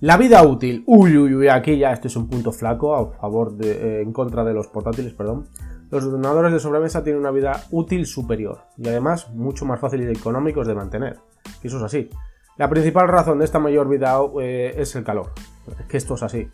La 0.00 0.16
vida 0.16 0.42
útil. 0.42 0.84
Uy, 0.86 1.16
uy, 1.16 1.34
uy, 1.34 1.48
aquí 1.48 1.78
ya 1.78 1.92
este 1.92 2.08
es 2.08 2.16
un 2.16 2.28
punto 2.28 2.52
flaco 2.52 2.94
a 2.94 3.12
favor 3.12 3.52
de, 3.56 3.70
eh, 3.70 4.02
en 4.02 4.12
contra 4.12 4.44
de 4.44 4.52
los 4.52 4.66
portátiles, 4.66 5.12
perdón. 5.14 5.46
Los 5.90 6.04
ordenadores 6.04 6.52
de 6.52 6.58
sobremesa 6.58 7.04
tienen 7.04 7.20
una 7.20 7.30
vida 7.30 7.62
útil 7.70 8.06
superior 8.06 8.58
y 8.76 8.88
además 8.88 9.30
mucho 9.30 9.64
más 9.64 9.80
fácil 9.80 10.02
y 10.02 10.12
económicos 10.12 10.66
de 10.66 10.74
mantener. 10.74 11.18
Eso 11.62 11.76
es 11.78 11.82
así. 11.82 12.10
La 12.56 12.68
principal 12.68 13.08
razón 13.08 13.38
de 13.38 13.44
esta 13.44 13.58
mayor 13.58 13.88
vida 13.88 14.18
eh, 14.40 14.74
es 14.76 14.96
el 14.96 15.04
calor. 15.04 15.30
Es 15.78 15.86
que 15.86 15.96
esto 15.96 16.14
es 16.14 16.22
así. 16.22 16.50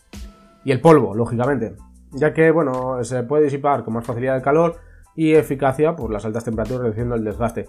Y 0.64 0.72
el 0.72 0.80
polvo, 0.80 1.14
lógicamente. 1.14 1.76
Ya 2.12 2.34
que, 2.34 2.50
bueno, 2.50 3.02
se 3.04 3.22
puede 3.22 3.44
disipar 3.44 3.84
con 3.84 3.94
más 3.94 4.04
facilidad 4.04 4.36
el 4.36 4.42
calor 4.42 4.76
y 5.14 5.34
eficacia 5.34 5.96
por 5.96 6.10
las 6.10 6.24
altas 6.24 6.44
temperaturas 6.44 6.82
reduciendo 6.82 7.14
el 7.14 7.24
desgaste. 7.24 7.68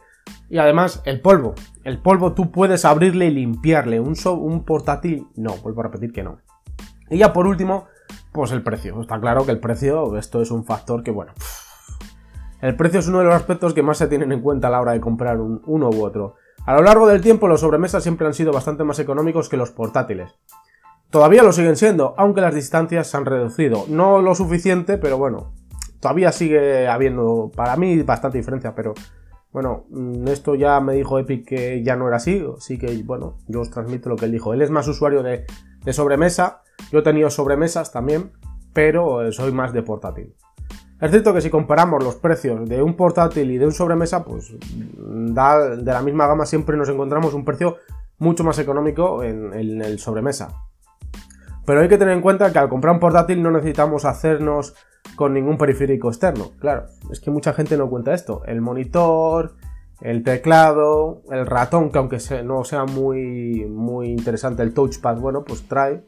Y 0.49 0.57
además 0.57 1.01
el 1.05 1.21
polvo. 1.21 1.55
El 1.83 1.99
polvo 1.99 2.33
tú 2.33 2.51
puedes 2.51 2.85
abrirle 2.85 3.25
y 3.27 3.31
limpiarle. 3.31 3.99
Un, 3.99 4.15
un 4.25 4.63
portátil 4.63 5.27
no, 5.35 5.55
vuelvo 5.57 5.81
a 5.81 5.85
repetir 5.85 6.11
que 6.13 6.23
no. 6.23 6.39
Y 7.09 7.17
ya 7.17 7.33
por 7.33 7.47
último, 7.47 7.87
pues 8.31 8.51
el 8.51 8.63
precio. 8.63 9.01
Está 9.01 9.19
claro 9.19 9.45
que 9.45 9.51
el 9.51 9.59
precio, 9.59 10.17
esto 10.17 10.41
es 10.41 10.51
un 10.51 10.65
factor 10.65 11.03
que 11.03 11.11
bueno. 11.11 11.33
El 12.61 12.75
precio 12.75 12.99
es 12.99 13.07
uno 13.07 13.19
de 13.19 13.25
los 13.25 13.35
aspectos 13.35 13.73
que 13.73 13.83
más 13.83 13.97
se 13.97 14.07
tienen 14.07 14.31
en 14.31 14.41
cuenta 14.41 14.69
a 14.69 14.71
la 14.71 14.79
hora 14.79 14.93
de 14.93 15.01
comprar 15.01 15.39
uno 15.39 15.89
u 15.89 16.05
otro. 16.05 16.35
A 16.65 16.73
lo 16.73 16.81
largo 16.81 17.07
del 17.07 17.21
tiempo 17.21 17.49
los 17.49 17.59
sobremesas 17.59 18.03
siempre 18.03 18.25
han 18.25 18.33
sido 18.33 18.53
bastante 18.53 18.85
más 18.85 18.99
económicos 18.99 19.49
que 19.49 19.57
los 19.57 19.71
portátiles. 19.71 20.31
Todavía 21.09 21.43
lo 21.43 21.51
siguen 21.51 21.75
siendo, 21.75 22.15
aunque 22.17 22.41
las 22.41 22.55
distancias 22.55 23.07
se 23.07 23.17
han 23.17 23.25
reducido. 23.25 23.85
No 23.89 24.21
lo 24.21 24.33
suficiente, 24.33 24.97
pero 24.97 25.17
bueno, 25.17 25.53
todavía 26.03 26.33
sigue 26.33 26.87
habiendo, 26.89 27.49
para 27.55 27.77
mí, 27.77 28.03
bastante 28.03 28.37
diferencia, 28.37 28.75
pero 28.75 28.93
bueno, 29.53 29.85
mm, 29.89 30.27
esto 30.27 30.53
ya 30.53 30.81
me 30.81 30.95
dijo 30.95 31.17
Epic 31.17 31.47
que 31.47 31.81
ya 31.81 31.95
no 31.95 32.07
era 32.07 32.17
así, 32.17 32.45
así 32.57 32.77
que 32.77 33.01
bueno, 33.03 33.37
yo 33.47 33.61
os 33.61 33.69
transmito 33.69 34.09
lo 34.09 34.17
que 34.17 34.25
él 34.25 34.33
dijo. 34.33 34.53
Él 34.53 34.61
es 34.61 34.69
más 34.69 34.85
usuario 34.87 35.23
de, 35.23 35.45
sobremesa, 35.93 36.61
yo 36.91 36.99
he 36.99 37.03
tenido 37.03 37.29
sobremesas 37.29 37.93
también, 37.93 38.33
pero 38.73 39.25
eh, 39.25 39.31
soy 39.31 39.53
más 39.53 39.71
de 39.71 39.81
portátil. 39.81 40.35
Es 40.99 41.09
cierto 41.11 41.33
que 41.33 41.39
si 41.39 41.49
comparamos 41.49 42.03
los 42.03 42.15
precios 42.15 42.67
de 42.67 42.83
un 42.83 42.95
portátil 42.95 43.49
y 43.51 43.57
de 43.57 43.65
un 43.65 43.71
sobremesa, 43.71 44.25
pues 44.25 44.51
mm, 44.51 45.33
de 45.33 45.93
la 45.93 46.01
misma 46.01 46.27
gama 46.27 46.45
siempre 46.45 46.75
nos 46.75 46.89
encontramos 46.89 47.33
un 47.33 47.45
precio 47.45 47.77
mucho 48.17 48.43
más 48.43 48.59
económico 48.59 49.23
en, 49.23 49.53
en 49.53 49.81
el 49.81 49.99
sobremesa. 49.99 50.49
Pero 51.65 51.79
hay 51.79 51.87
que 51.87 51.97
tener 51.97 52.13
en 52.13 52.21
cuenta 52.21 52.51
que 52.51 52.59
al 52.59 52.67
comprar 52.67 52.93
un 52.93 52.99
portátil 52.99 53.41
no 53.41 53.51
necesitamos 53.51 54.03
hacernos 54.03 54.75
con 55.15 55.33
ningún 55.33 55.57
periférico 55.57 56.09
externo. 56.09 56.51
Claro, 56.59 56.85
es 57.11 57.19
que 57.19 57.31
mucha 57.31 57.53
gente 57.53 57.77
no 57.77 57.89
cuenta 57.89 58.13
esto. 58.13 58.43
El 58.45 58.61
monitor, 58.61 59.55
el 60.01 60.23
teclado, 60.23 61.21
el 61.31 61.45
ratón, 61.45 61.91
que 61.91 61.97
aunque 61.97 62.17
no 62.43 62.63
sea 62.63 62.85
muy, 62.85 63.65
muy 63.65 64.07
interesante 64.07 64.63
el 64.63 64.73
touchpad, 64.73 65.17
bueno, 65.17 65.43
pues 65.43 65.67
trae. 65.67 66.03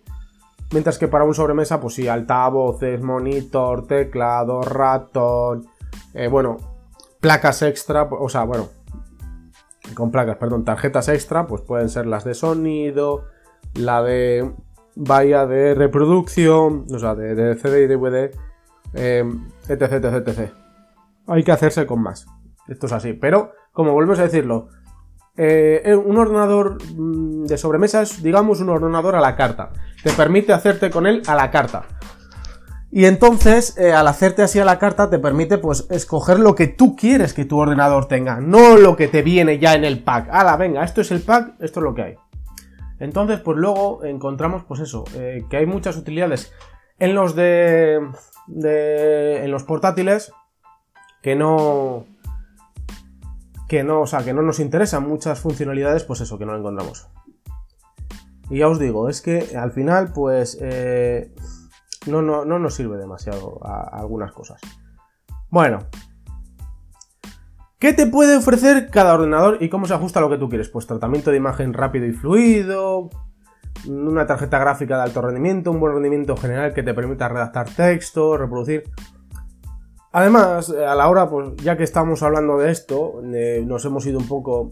Mientras 0.72 0.98
que 0.98 1.08
para 1.08 1.24
un 1.24 1.34
sobremesa, 1.36 1.80
pues 1.80 1.94
sí, 1.94 2.08
altavoces, 2.08 3.02
monitor, 3.02 3.86
teclado, 3.86 4.62
ratón, 4.62 5.68
eh, 6.14 6.28
bueno, 6.28 6.58
placas 7.20 7.62
extra, 7.62 8.04
o 8.04 8.30
sea, 8.30 8.44
bueno, 8.44 8.70
con 9.94 10.12
placas, 10.12 10.38
perdón, 10.38 10.66
tarjetas 10.66 11.08
extra, 11.10 11.46
pues 11.46 11.62
pueden 11.62 11.90
ser 11.90 12.08
las 12.08 12.24
de 12.24 12.34
sonido, 12.34 13.26
la 13.76 14.02
de 14.02 14.52
valla 14.96 15.46
de 15.46 15.76
reproducción, 15.76 16.86
o 16.92 17.00
sea, 17.00 17.16
de, 17.16 17.56
CD 17.56 17.84
y 17.84 17.88
DVD, 17.88 18.32
etc, 18.94 19.82
etc, 19.82 20.28
etc. 20.28 20.52
Hay 21.28 21.44
que 21.44 21.52
hacerse 21.52 21.86
con 21.86 22.02
más. 22.02 22.28
Esto 22.68 22.86
es 22.88 22.92
así, 22.94 23.14
pero 23.14 23.52
como 23.72 23.94
vuelves 23.94 24.20
a 24.20 24.24
decirlo, 24.24 24.70
eh, 25.38 25.94
un 25.96 26.18
ordenador 26.18 26.78
mm, 26.82 27.46
de 27.46 27.58
sobremesa 27.58 28.02
es, 28.02 28.24
digamos, 28.24 28.62
un 28.62 28.70
ordenador 28.70 29.16
a 29.16 29.22
la 29.22 29.36
carta. 29.36 29.72
Te 30.04 30.12
permite 30.12 30.54
hacerte 30.54 30.90
con 30.90 31.08
él 31.08 31.22
a 31.28 31.36
la 31.36 31.52
carta. 31.52 31.84
Y 32.92 33.06
entonces, 33.06 33.78
eh, 33.78 33.92
al 33.92 34.08
hacerte 34.08 34.42
así 34.42 34.60
a 34.60 34.66
la 34.66 34.80
carta, 34.80 35.10
te 35.10 35.20
permite, 35.20 35.58
pues, 35.58 35.88
escoger 35.90 36.40
lo 36.40 36.56
que 36.56 36.68
tú 36.68 36.96
quieres 36.96 37.34
que 37.34 37.44
tu 37.44 37.58
ordenador 37.58 38.08
tenga, 38.08 38.40
no 38.40 38.78
lo 38.78 38.96
que 38.96 39.10
te 39.10 39.22
viene 39.22 39.60
ya 39.60 39.74
en 39.74 39.84
el 39.84 40.02
pack. 40.02 40.30
¡Hala, 40.32 40.56
venga! 40.56 40.84
Esto 40.84 41.02
es 41.02 41.12
el 41.12 41.22
pack, 41.22 41.56
esto 41.60 41.82
es 41.82 41.84
lo 41.84 41.94
que 41.94 42.02
hay. 42.04 42.16
Entonces, 43.00 43.42
pues 43.42 43.58
luego 43.58 44.06
encontramos, 44.06 44.64
pues 44.64 44.80
eso, 44.80 45.04
eh, 45.16 45.46
que 45.50 45.58
hay 45.58 45.66
muchas 45.66 45.98
utilidades 45.98 46.54
en 47.00 47.16
los 47.16 47.36
de, 47.36 47.96
en 48.48 49.52
los 49.52 49.64
portátiles 49.64 50.32
que 51.22 51.36
no, 51.36 52.06
que 53.68 53.84
no, 53.84 54.02
o 54.02 54.08
sea, 54.08 54.24
que 54.24 54.34
no 54.34 54.42
nos 54.42 54.60
interesan 54.60 55.08
muchas 55.08 55.40
funcionalidades, 55.40 56.04
pues 56.04 56.22
eso, 56.22 56.38
que 56.38 56.46
no 56.46 56.56
encontramos. 56.56 57.08
Y 58.50 58.60
ya 58.60 58.68
os 58.68 58.80
digo, 58.80 59.10
es 59.10 59.22
que 59.22 59.58
al 59.58 59.72
final, 59.72 60.14
pues, 60.14 60.58
eh, 60.62 61.34
no, 62.06 62.22
no, 62.22 62.46
no, 62.46 62.60
nos 62.60 62.76
sirve 62.76 62.98
demasiado 62.98 63.60
a, 63.66 64.00
algunas 64.00 64.32
cosas. 64.32 64.62
Bueno, 65.50 65.80
¿Qué 67.78 67.94
te 67.94 68.08
puede 68.08 68.38
ofrecer 68.38 68.90
cada 68.90 69.14
ordenador 69.14 69.58
y 69.62 69.70
cómo 69.70 69.86
se 69.86 69.94
ajusta 69.94 70.20
a 70.20 70.22
lo 70.24 70.30
que 70.30 70.38
tú 70.38 70.50
quieres? 70.50 70.70
Pues 70.70 70.88
tratamiento 70.88 71.30
de 71.30 71.38
imagen 71.38 71.74
rápido 71.74 72.08
y 72.08 72.14
fluido, 72.14 73.10
una 73.88 74.26
tarjeta 74.26 74.60
gráfica 74.60 74.98
de 74.98 75.04
alto 75.04 75.22
rendimiento, 75.22 75.72
un 75.72 75.80
buen 75.80 75.94
rendimiento 75.94 76.36
general 76.38 76.74
que 76.74 76.84
te 76.84 76.94
permita 76.94 77.28
redactar 77.28 77.70
texto, 77.70 78.38
reproducir. 78.38 78.84
Además, 80.12 80.70
eh, 80.70 80.86
a 80.86 80.96
la 80.96 81.10
hora, 81.10 81.30
pues 81.30 81.56
ya 81.58 81.76
que 81.76 81.84
estamos 81.84 82.24
hablando 82.24 82.58
de 82.58 82.72
esto, 82.72 83.22
nos 83.22 83.86
hemos 83.86 84.06
ido 84.06 84.18
un 84.18 84.28
poco 84.28 84.72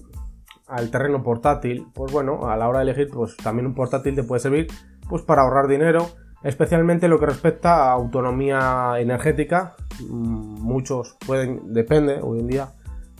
al 0.67 0.89
terreno 0.89 1.21
portátil, 1.21 1.87
pues 1.93 2.11
bueno, 2.11 2.49
a 2.49 2.57
la 2.57 2.67
hora 2.67 2.79
de 2.79 2.83
elegir, 2.83 3.09
pues 3.11 3.35
también 3.37 3.67
un 3.67 3.75
portátil 3.75 4.15
te 4.15 4.23
puede 4.23 4.39
servir 4.39 4.67
pues 5.09 5.21
para 5.21 5.43
ahorrar 5.43 5.67
dinero, 5.67 6.07
especialmente 6.43 7.07
lo 7.07 7.19
que 7.19 7.25
respecta 7.25 7.75
a 7.75 7.91
autonomía 7.91 8.93
energética. 8.97 9.75
Mm, 10.09 10.61
muchos 10.61 11.17
pueden, 11.25 11.73
depende 11.73 12.19
hoy 12.21 12.39
en 12.39 12.47
día, 12.47 12.69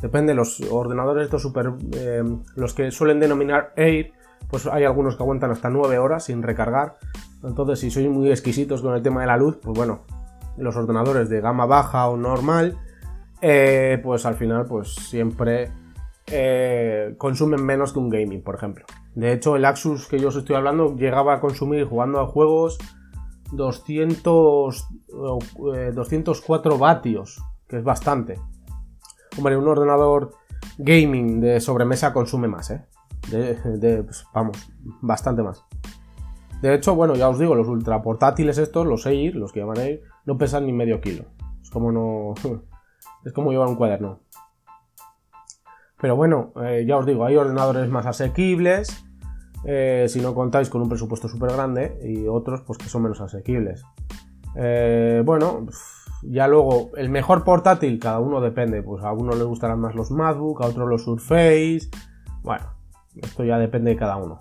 depende, 0.01 0.33
los 0.33 0.61
ordenadores 0.71 1.25
estos 1.25 1.41
super, 1.41 1.73
eh, 1.95 2.23
los 2.55 2.73
que 2.73 2.89
suelen 2.91 3.19
denominar 3.19 3.73
Air, 3.75 4.11
pues 4.49 4.67
hay 4.67 4.83
algunos 4.83 5.15
que 5.15 5.23
aguantan 5.23 5.51
hasta 5.51 5.69
9 5.69 5.97
horas 5.97 6.25
sin 6.25 6.43
recargar. 6.43 6.97
Entonces, 7.43 7.79
si 7.79 7.91
sois 7.91 8.09
muy 8.09 8.29
exquisitos 8.29 8.81
con 8.81 8.95
el 8.95 9.01
tema 9.01 9.21
de 9.21 9.27
la 9.27 9.37
luz, 9.37 9.57
pues 9.61 9.77
bueno, 9.77 10.01
los 10.57 10.75
ordenadores 10.75 11.29
de 11.29 11.41
gama 11.41 11.65
baja 11.65 12.07
o 12.07 12.17
normal, 12.17 12.77
eh, 13.41 13.99
pues 14.03 14.25
al 14.25 14.35
final 14.35 14.65
pues 14.65 14.95
siempre 14.95 15.71
eh, 16.27 17.15
consumen 17.17 17.63
menos 17.65 17.91
que 17.93 17.99
un 17.99 18.09
gaming, 18.09 18.41
por 18.41 18.55
ejemplo. 18.55 18.85
De 19.15 19.33
hecho, 19.33 19.55
el 19.55 19.65
Axus 19.65 20.07
que 20.07 20.19
yo 20.19 20.29
os 20.29 20.35
estoy 20.35 20.55
hablando 20.55 20.95
llegaba 20.95 21.33
a 21.33 21.39
consumir 21.39 21.85
jugando 21.85 22.19
a 22.19 22.27
juegos 22.27 22.77
200, 23.51 24.87
204 25.93 26.73
eh, 26.73 26.77
vatios, 26.77 27.43
que 27.67 27.77
es 27.77 27.83
bastante. 27.83 28.39
Hombre, 29.37 29.57
un 29.57 29.67
ordenador 29.67 30.31
gaming 30.77 31.41
de 31.41 31.59
sobremesa 31.59 32.13
consume 32.13 32.47
más, 32.47 32.71
¿eh? 32.71 32.85
Pues, 33.37 34.25
vamos, 34.33 34.71
bastante 35.01 35.43
más. 35.43 35.63
De 36.61 36.73
hecho, 36.73 36.95
bueno, 36.95 37.15
ya 37.15 37.27
os 37.27 37.37
digo, 37.37 37.55
los 37.55 37.67
ultra 37.67 38.01
portátiles 38.01 38.57
estos, 38.57 38.87
los 38.87 39.05
Air, 39.05 39.35
los 39.35 39.51
que 39.51 39.59
llaman 39.59 39.79
Air, 39.79 40.01
no 40.25 40.37
pesan 40.37 40.65
ni 40.65 40.71
medio 40.71 41.01
kilo. 41.01 41.25
Es 41.61 41.69
como 41.69 41.91
no. 41.91 42.33
es 43.25 43.33
como 43.33 43.51
llevar 43.51 43.67
un 43.67 43.75
cuaderno. 43.75 44.21
Pero 45.99 46.15
bueno, 46.15 46.53
eh, 46.61 46.85
ya 46.87 46.97
os 46.97 47.05
digo, 47.05 47.25
hay 47.25 47.35
ordenadores 47.35 47.89
más 47.89 48.05
asequibles. 48.05 49.05
Eh, 49.65 50.05
si 50.09 50.19
no 50.19 50.35
contáis 50.35 50.69
con 50.69 50.81
un 50.81 50.89
presupuesto 50.89 51.27
súper 51.27 51.51
grande. 51.51 51.99
Y 52.03 52.27
otros, 52.27 52.61
pues 52.61 52.77
que 52.77 52.89
son 52.89 53.03
menos 53.03 53.21
asequibles. 53.21 53.83
Eh, 54.55 55.21
bueno, 55.25 55.65
ya 56.21 56.47
luego, 56.47 56.91
el 56.95 57.09
mejor 57.09 57.43
portátil, 57.43 57.99
cada 57.99 58.19
uno 58.19 58.41
depende. 58.41 58.83
Pues 58.83 59.03
a 59.03 59.11
uno 59.11 59.35
le 59.35 59.43
gustarán 59.43 59.79
más 59.79 59.95
los 59.95 60.11
MacBook, 60.11 60.61
a 60.61 60.67
otro 60.67 60.87
los 60.87 61.03
Surface. 61.03 61.89
Bueno, 62.41 62.65
esto 63.21 63.43
ya 63.43 63.57
depende 63.57 63.91
de 63.91 63.97
cada 63.97 64.17
uno. 64.17 64.39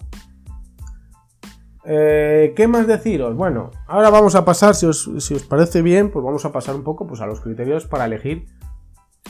Eh, 1.84 2.52
¿Qué 2.56 2.68
más 2.68 2.86
deciros? 2.86 3.34
Bueno, 3.36 3.70
ahora 3.88 4.10
vamos 4.10 4.34
a 4.34 4.44
pasar, 4.44 4.74
si 4.74 4.86
os, 4.86 5.08
parece 5.48 5.82
bien, 5.82 6.10
pues 6.10 6.24
vamos 6.24 6.44
a 6.44 6.52
pasar 6.52 6.74
un 6.74 6.84
poco 6.84 7.06
pues, 7.06 7.20
a 7.20 7.26
los 7.26 7.40
criterios 7.40 7.86
para 7.86 8.04
elegir 8.04 8.46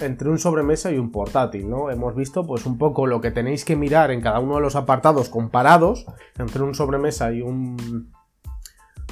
entre 0.01 0.29
un 0.29 0.39
sobremesa 0.39 0.91
y 0.91 0.99
un 0.99 1.11
portátil, 1.11 1.69
¿no? 1.69 1.91
Hemos 1.91 2.15
visto 2.15 2.47
pues 2.47 2.67
un 2.67 2.79
poco 2.79 3.07
lo 3.07 3.21
que 3.21 3.31
tenéis 3.31 3.65
que 3.65 3.77
mirar 3.77 4.11
en 4.11 4.21
cada 4.21 4.41
uno 4.41 4.57
de 4.57 4.63
los 4.63 4.75
apartados 4.75 5.29
comparados 5.29 6.07
entre 6.39 6.63
un 6.63 6.75
sobremesa 6.75 7.33
y 7.33 7.43
un 7.43 8.11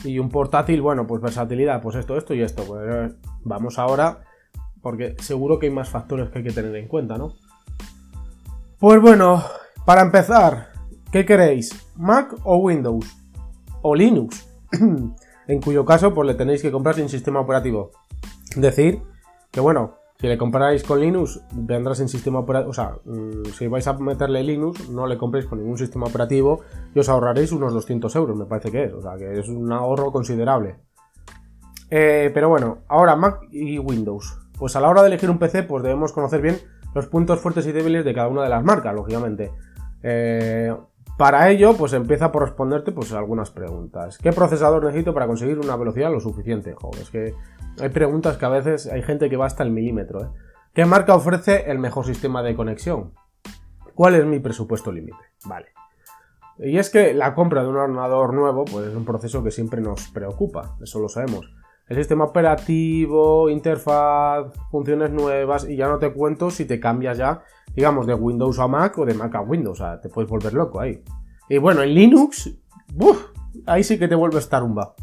y 0.02 0.18
un 0.18 0.30
portátil, 0.30 0.80
bueno, 0.80 1.06
pues 1.06 1.20
versatilidad, 1.20 1.82
pues 1.82 1.96
esto, 1.96 2.16
esto 2.16 2.34
y 2.34 2.40
esto. 2.40 2.64
Pues 2.64 3.12
vamos 3.44 3.78
ahora 3.78 4.22
porque 4.80 5.14
seguro 5.20 5.58
que 5.58 5.66
hay 5.66 5.72
más 5.72 5.88
factores 5.88 6.30
que 6.30 6.38
hay 6.38 6.44
que 6.44 6.52
tener 6.52 6.75
en 6.75 6.88
cuenta, 6.88 7.18
¿no? 7.18 7.34
Pues 8.78 9.00
bueno, 9.00 9.44
para 9.90 10.02
empezar, 10.02 10.68
¿qué 11.11 11.26
queréis? 11.26 11.90
¿Mac 11.97 12.37
o 12.44 12.59
Windows? 12.59 13.04
o 13.82 13.92
Linux, 13.92 14.49
en 15.49 15.61
cuyo 15.61 15.85
caso 15.85 16.14
pues 16.14 16.28
le 16.28 16.35
tenéis 16.35 16.62
que 16.62 16.70
comprar 16.70 16.94
sin 16.94 17.09
sistema 17.09 17.40
operativo. 17.40 17.90
Decir 18.54 19.02
que 19.50 19.59
bueno, 19.59 19.97
si 20.20 20.28
le 20.28 20.38
compráis 20.38 20.85
con 20.85 21.00
Linux 21.00 21.40
vendrá 21.50 21.97
sin 21.97 22.09
sistema 22.09 22.38
operativo, 22.38 22.70
o 22.70 22.73
sea, 22.73 22.99
mm, 23.04 23.47
si 23.47 23.66
vais 23.66 23.85
a 23.88 23.94
meterle 23.94 24.44
Linux 24.44 24.88
no 24.90 25.09
le 25.09 25.18
compréis 25.18 25.47
con 25.47 25.59
ningún 25.59 25.76
sistema 25.76 26.06
operativo 26.06 26.61
y 26.94 27.00
os 27.00 27.09
ahorraréis 27.09 27.50
unos 27.50 27.73
200 27.73 28.14
euros, 28.14 28.37
me 28.37 28.44
parece 28.44 28.70
que 28.70 28.85
es, 28.85 28.92
o 28.92 29.02
sea, 29.02 29.16
que 29.16 29.40
es 29.40 29.49
un 29.49 29.73
ahorro 29.73 30.12
considerable. 30.12 30.76
Eh, 31.90 32.30
pero 32.32 32.49
bueno, 32.49 32.85
ahora 32.87 33.16
Mac 33.16 33.40
y 33.50 33.80
Windows. 33.80 34.38
Pues 34.56 34.76
a 34.76 34.80
la 34.80 34.88
hora 34.88 35.02
de 35.02 35.09
elegir 35.09 35.30
un 35.30 35.40
PC, 35.40 35.64
pues 35.64 35.82
debemos 35.82 36.12
conocer 36.12 36.42
bien 36.42 36.59
los 36.94 37.06
puntos 37.09 37.40
fuertes 37.40 37.66
y 37.66 37.73
débiles 37.73 38.04
de 38.04 38.14
cada 38.14 38.28
una 38.28 38.44
de 38.44 38.50
las 38.50 38.62
marcas, 38.62 38.94
lógicamente. 38.94 39.50
Eh, 40.02 40.75
para 41.21 41.50
ello, 41.50 41.76
pues 41.76 41.92
empieza 41.92 42.33
por 42.33 42.45
responderte 42.45 42.92
pues 42.92 43.12
algunas 43.12 43.50
preguntas. 43.50 44.16
¿Qué 44.16 44.33
procesador 44.33 44.85
necesito 44.85 45.12
para 45.12 45.26
conseguir 45.26 45.59
una 45.59 45.76
velocidad 45.76 46.11
lo 46.11 46.21
suficiente? 46.21 46.75
Joder, 46.75 47.02
es 47.02 47.11
que 47.11 47.35
hay 47.78 47.90
preguntas 47.90 48.38
que 48.38 48.47
a 48.47 48.49
veces 48.49 48.87
hay 48.87 49.02
gente 49.02 49.28
que 49.28 49.37
va 49.37 49.47
hasta 49.47 49.62
el 49.62 49.71
milímetro. 49.71 50.23
¿eh? 50.23 50.28
¿Qué 50.73 50.87
marca 50.87 51.14
ofrece 51.14 51.71
el 51.71 51.78
mejor 51.78 52.07
sistema 52.07 52.42
de 52.42 52.57
conexión? 52.57 53.12
¿Cuál 53.95 54.14
es 54.14 54.25
mi 54.25 54.38
presupuesto 54.38 54.90
límite? 54.90 55.19
Vale. 55.45 55.66
Y 56.59 56.78
es 56.78 56.88
que 56.88 57.12
la 57.12 57.35
compra 57.35 57.62
de 57.62 57.69
un 57.69 57.76
ordenador 57.76 58.33
nuevo 58.33 58.64
pues 58.64 58.87
es 58.87 58.95
un 58.95 59.04
proceso 59.04 59.42
que 59.42 59.50
siempre 59.50 59.80
nos 59.80 60.09
preocupa, 60.09 60.76
eso 60.83 61.00
lo 61.00 61.09
sabemos. 61.09 61.52
El 61.87 61.97
sistema 61.97 62.25
operativo, 62.25 63.50
interfaz, 63.50 64.52
funciones 64.71 65.11
nuevas 65.11 65.69
y 65.69 65.76
ya 65.76 65.88
no 65.88 65.99
te 65.99 66.12
cuento 66.12 66.50
si 66.50 66.64
te 66.64 66.78
cambias 66.78 67.19
ya 67.19 67.42
digamos, 67.74 68.06
de 68.06 68.14
Windows 68.14 68.58
a 68.58 68.68
Mac 68.68 68.98
o 68.98 69.04
de 69.04 69.14
Mac 69.14 69.34
a 69.34 69.40
Windows. 69.40 69.80
O 69.80 69.84
sea, 69.84 70.00
te 70.00 70.08
puedes 70.08 70.30
volver 70.30 70.52
loco 70.54 70.80
ahí. 70.80 71.02
Y 71.48 71.58
bueno, 71.58 71.82
en 71.82 71.94
Linux, 71.94 72.50
ahí 73.66 73.82
sí 73.82 73.98
que 73.98 74.08
te 74.08 74.14
vuelves 74.14 74.48
tarumba. 74.48 74.94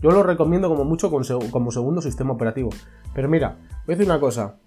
Yo 0.00 0.10
lo 0.10 0.22
recomiendo 0.22 0.68
como 0.68 0.84
mucho 0.84 1.10
como 1.10 1.70
segundo 1.70 2.00
sistema 2.00 2.32
operativo. 2.32 2.70
Pero 3.14 3.28
mira, 3.28 3.58
voy 3.84 3.94
a 3.94 3.96
decir 3.96 4.06
una 4.06 4.20
cosa. 4.20 4.58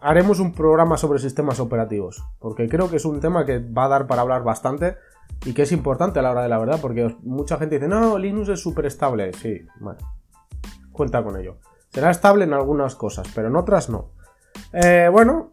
Haremos 0.00 0.38
un 0.38 0.52
programa 0.52 0.96
sobre 0.96 1.18
sistemas 1.18 1.58
operativos. 1.58 2.22
Porque 2.38 2.68
creo 2.68 2.88
que 2.88 2.96
es 2.96 3.04
un 3.04 3.20
tema 3.20 3.44
que 3.44 3.58
va 3.58 3.86
a 3.86 3.88
dar 3.88 4.06
para 4.06 4.22
hablar 4.22 4.44
bastante. 4.44 4.96
Y 5.44 5.54
que 5.54 5.62
es 5.62 5.72
importante 5.72 6.20
a 6.20 6.22
la 6.22 6.30
hora 6.30 6.42
de 6.42 6.48
la 6.48 6.58
verdad. 6.58 6.78
Porque 6.80 7.16
mucha 7.22 7.56
gente 7.56 7.76
dice, 7.76 7.88
no, 7.88 8.16
Linux 8.16 8.48
es 8.50 8.60
súper 8.60 8.86
estable. 8.86 9.32
Sí, 9.32 9.60
bueno. 9.80 9.98
Cuenta 10.92 11.24
con 11.24 11.36
ello. 11.36 11.56
Será 11.90 12.10
estable 12.10 12.44
en 12.44 12.52
algunas 12.52 12.94
cosas, 12.94 13.26
pero 13.34 13.48
en 13.48 13.56
otras 13.56 13.90
no. 13.90 14.10
Eh, 14.72 15.08
bueno, 15.10 15.52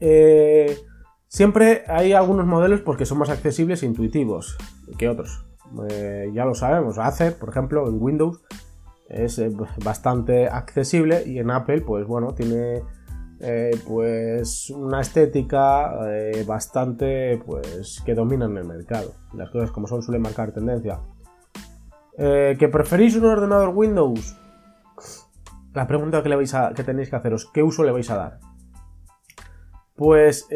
eh, 0.00 0.78
siempre 1.26 1.84
hay 1.86 2.12
algunos 2.12 2.46
modelos 2.46 2.80
porque 2.80 3.06
son 3.06 3.18
más 3.18 3.30
accesibles 3.30 3.82
e 3.82 3.86
intuitivos 3.86 4.56
que 4.96 5.08
otros. 5.08 5.44
Eh, 5.90 6.30
ya 6.34 6.44
lo 6.44 6.54
sabemos, 6.54 6.98
Acer, 6.98 7.36
por 7.38 7.50
ejemplo, 7.50 7.88
en 7.88 8.00
Windows 8.00 8.42
es 9.08 9.38
eh, 9.38 9.50
bastante 9.84 10.48
accesible 10.48 11.24
y 11.26 11.38
en 11.38 11.50
Apple, 11.50 11.82
pues 11.82 12.06
bueno, 12.06 12.34
tiene 12.34 12.82
pues 13.86 14.68
una 14.70 15.00
estética 15.00 15.94
bastante 16.44 17.40
pues 17.46 18.02
que 18.04 18.16
domina 18.16 18.46
en 18.46 18.56
el 18.56 18.64
mercado. 18.64 19.12
Las 19.32 19.50
cosas 19.50 19.70
como 19.70 19.86
son 19.86 20.02
suelen 20.02 20.22
marcar 20.22 20.50
tendencia. 20.50 20.98
Eh, 22.20 22.56
¿Que 22.58 22.68
preferís 22.68 23.14
un 23.14 23.26
ordenador 23.26 23.68
Windows? 23.68 24.36
La 25.72 25.86
pregunta 25.86 26.20
que, 26.20 26.28
le 26.28 26.36
que 26.74 26.82
tenéis 26.82 27.10
que 27.10 27.16
haceros, 27.16 27.48
¿qué 27.54 27.62
uso 27.62 27.84
le 27.84 27.92
vais 27.92 28.10
a 28.10 28.16
dar? 28.16 28.40
Pues 29.98 30.48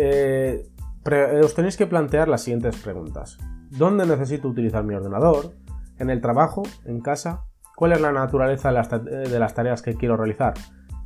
os 1.45 1.55
tenéis 1.55 1.77
que 1.77 1.87
plantear 1.87 2.29
las 2.29 2.43
siguientes 2.43 2.77
preguntas. 2.77 3.37
¿Dónde 3.71 4.07
necesito 4.07 4.49
utilizar 4.49 4.85
mi 4.85 4.95
ordenador? 4.95 5.53
¿En 5.99 6.09
el 6.09 6.23
trabajo? 6.23 6.63
¿En 6.87 7.01
casa? 7.01 7.45
¿Cuál 7.77 7.93
es 7.93 8.01
la 8.01 8.13
naturaleza 8.13 8.71
de 8.73 9.39
las 9.39 9.55
tareas 9.55 9.83
que 9.83 9.95
quiero 9.95 10.17
realizar? 10.17 10.55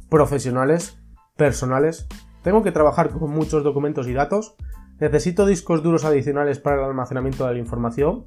¿Profesionales? 0.08 1.00
personales, 1.36 2.08
tengo 2.42 2.62
que 2.62 2.72
trabajar 2.72 3.10
con 3.10 3.30
muchos 3.30 3.62
documentos 3.62 4.08
y 4.08 4.14
datos, 4.14 4.56
necesito 4.98 5.46
discos 5.46 5.82
duros 5.82 6.04
adicionales 6.04 6.58
para 6.58 6.76
el 6.76 6.84
almacenamiento 6.84 7.46
de 7.46 7.54
la 7.54 7.58
información, 7.58 8.26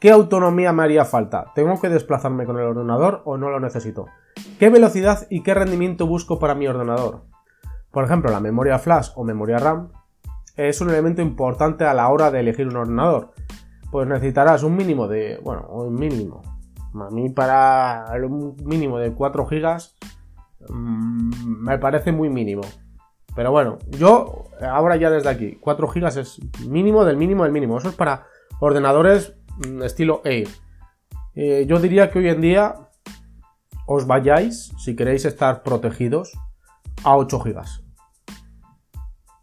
¿Qué 0.00 0.12
autonomía 0.12 0.72
me 0.72 0.84
haría 0.84 1.04
falta? 1.04 1.46
¿Tengo 1.56 1.80
que 1.80 1.88
desplazarme 1.88 2.46
con 2.46 2.56
el 2.56 2.66
ordenador 2.66 3.22
o 3.24 3.36
no 3.36 3.50
lo 3.50 3.58
necesito? 3.58 4.06
¿Qué 4.60 4.70
velocidad 4.70 5.26
y 5.28 5.42
qué 5.42 5.54
rendimiento 5.54 6.06
busco 6.06 6.38
para 6.38 6.54
mi 6.54 6.68
ordenador? 6.68 7.24
Por 7.90 8.04
ejemplo, 8.04 8.30
la 8.30 8.40
memoria 8.40 8.78
flash 8.78 9.10
o 9.14 9.24
memoria 9.24 9.58
RAM 9.58 9.90
es 10.56 10.80
un 10.80 10.90
elemento 10.90 11.22
importante 11.22 11.84
a 11.84 11.94
la 11.94 12.08
hora 12.08 12.30
de 12.30 12.40
elegir 12.40 12.68
un 12.68 12.76
ordenador. 12.76 13.32
Pues 13.90 14.06
necesitarás 14.06 14.62
un 14.62 14.76
mínimo 14.76 15.08
de, 15.08 15.40
bueno, 15.42 15.66
un 15.70 15.94
mínimo. 15.94 16.42
A 16.94 17.10
mí 17.10 17.30
para 17.30 18.06
un 18.24 18.56
mínimo 18.64 18.98
de 18.98 19.12
4 19.12 19.46
GB 19.46 19.78
Mm, 20.68 21.64
me 21.64 21.78
parece 21.78 22.12
muy 22.12 22.28
mínimo. 22.28 22.62
Pero 23.34 23.52
bueno, 23.52 23.78
yo 23.90 24.44
ahora 24.60 24.96
ya 24.96 25.10
desde 25.10 25.28
aquí, 25.28 25.58
4 25.60 25.88
GB 25.88 26.06
es 26.18 26.40
mínimo 26.66 27.04
del 27.04 27.16
mínimo 27.16 27.44
del 27.44 27.52
mínimo. 27.52 27.78
Eso 27.78 27.90
es 27.90 27.94
para 27.94 28.26
ordenadores 28.60 29.34
mm, 29.66 29.82
estilo 29.82 30.20
Air. 30.24 30.48
Eh, 31.34 31.66
yo 31.68 31.78
diría 31.78 32.10
que 32.10 32.18
hoy 32.18 32.28
en 32.28 32.40
día 32.40 32.74
os 33.86 34.06
vayáis, 34.06 34.72
si 34.78 34.96
queréis 34.96 35.24
estar 35.24 35.62
protegidos, 35.62 36.32
a 37.04 37.16
8 37.16 37.38
GB. 37.38 37.62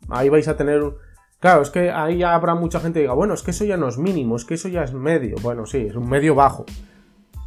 Ahí 0.10 0.30
vais 0.30 0.48
a 0.48 0.58
tener... 0.58 0.82
Claro, 1.40 1.62
es 1.62 1.70
que 1.70 1.92
ahí 1.92 2.20
ya 2.20 2.34
habrá 2.34 2.56
mucha 2.56 2.80
gente 2.80 3.00
que 3.00 3.02
diga, 3.02 3.14
bueno, 3.14 3.34
es 3.34 3.44
que 3.44 3.52
eso 3.52 3.66
ya 3.66 3.78
no 3.78 3.88
es 3.88 3.98
mínimo, 3.98 4.36
es 4.36 4.46
que 4.46 4.56
eso 4.56 4.68
ya 4.68 4.84
es 4.84 4.94
medio. 4.94 5.36
Bueno, 5.42 5.66
sí, 5.66 5.78
es 5.78 5.96
un 5.96 6.10
medio 6.10 6.34
bajo 6.34 6.66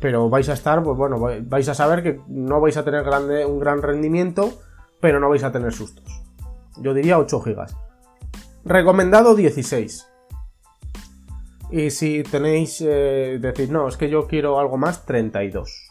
pero 0.00 0.28
vais 0.30 0.48
a 0.48 0.52
estar, 0.52 0.82
pues 0.82 0.96
bueno, 0.96 1.18
vais 1.18 1.68
a 1.68 1.74
saber 1.74 2.02
que 2.02 2.20
no 2.28 2.60
vais 2.60 2.76
a 2.76 2.84
tener 2.84 3.04
grande, 3.04 3.44
un 3.44 3.58
gran 3.58 3.82
rendimiento, 3.82 4.60
pero 5.00 5.18
no 5.20 5.28
vais 5.28 5.42
a 5.42 5.52
tener 5.52 5.72
sustos. 5.72 6.04
Yo 6.80 6.94
diría 6.94 7.18
8 7.18 7.40
GB. 7.40 7.66
Recomendado 8.64 9.34
16. 9.34 10.08
Y 11.70 11.90
si 11.90 12.22
tenéis, 12.22 12.80
eh, 12.80 13.38
decir, 13.40 13.70
no, 13.70 13.88
es 13.88 13.96
que 13.96 14.08
yo 14.08 14.26
quiero 14.26 14.58
algo 14.58 14.76
más, 14.76 15.04
32. 15.04 15.87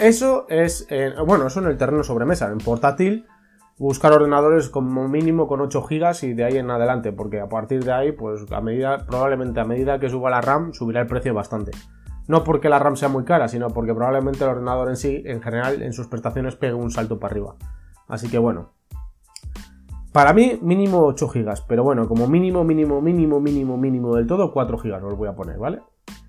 Eso 0.00 0.46
es, 0.48 0.88
bueno, 1.26 1.46
eso 1.46 1.60
en 1.60 1.66
el 1.66 1.76
terreno 1.76 2.02
sobremesa. 2.02 2.50
En 2.50 2.56
portátil, 2.58 3.26
buscar 3.78 4.12
ordenadores 4.12 4.70
como 4.70 5.06
mínimo 5.08 5.46
con 5.46 5.60
8 5.60 5.82
GB 5.82 6.24
y 6.24 6.32
de 6.32 6.44
ahí 6.44 6.56
en 6.56 6.70
adelante, 6.70 7.12
porque 7.12 7.38
a 7.38 7.50
partir 7.50 7.84
de 7.84 7.92
ahí, 7.92 8.12
pues 8.12 8.50
a 8.50 8.62
medida, 8.62 9.06
probablemente 9.06 9.60
a 9.60 9.64
medida 9.64 10.00
que 10.00 10.08
suba 10.08 10.30
la 10.30 10.40
RAM, 10.40 10.72
subirá 10.72 11.02
el 11.02 11.06
precio 11.06 11.34
bastante. 11.34 11.72
No 12.28 12.44
porque 12.44 12.70
la 12.70 12.78
RAM 12.78 12.96
sea 12.96 13.10
muy 13.10 13.24
cara, 13.24 13.48
sino 13.48 13.68
porque 13.68 13.92
probablemente 13.92 14.42
el 14.42 14.50
ordenador 14.50 14.88
en 14.88 14.96
sí, 14.96 15.22
en 15.26 15.42
general, 15.42 15.82
en 15.82 15.92
sus 15.92 16.06
prestaciones 16.06 16.56
pegue 16.56 16.72
un 16.72 16.90
salto 16.90 17.18
para 17.18 17.32
arriba. 17.32 17.56
Así 18.08 18.28
que 18.30 18.38
bueno. 18.38 18.70
Para 20.12 20.32
mí, 20.32 20.58
mínimo 20.62 21.04
8 21.04 21.28
GB, 21.28 21.54
pero 21.68 21.84
bueno, 21.84 22.08
como 22.08 22.26
mínimo, 22.26 22.64
mínimo, 22.64 23.02
mínimo, 23.02 23.38
mínimo, 23.38 23.76
mínimo 23.76 24.16
del 24.16 24.26
todo, 24.26 24.50
4 24.50 24.78
GB 24.78 25.04
os 25.04 25.16
voy 25.16 25.28
a 25.28 25.34
poner, 25.34 25.58
¿vale? 25.58 25.82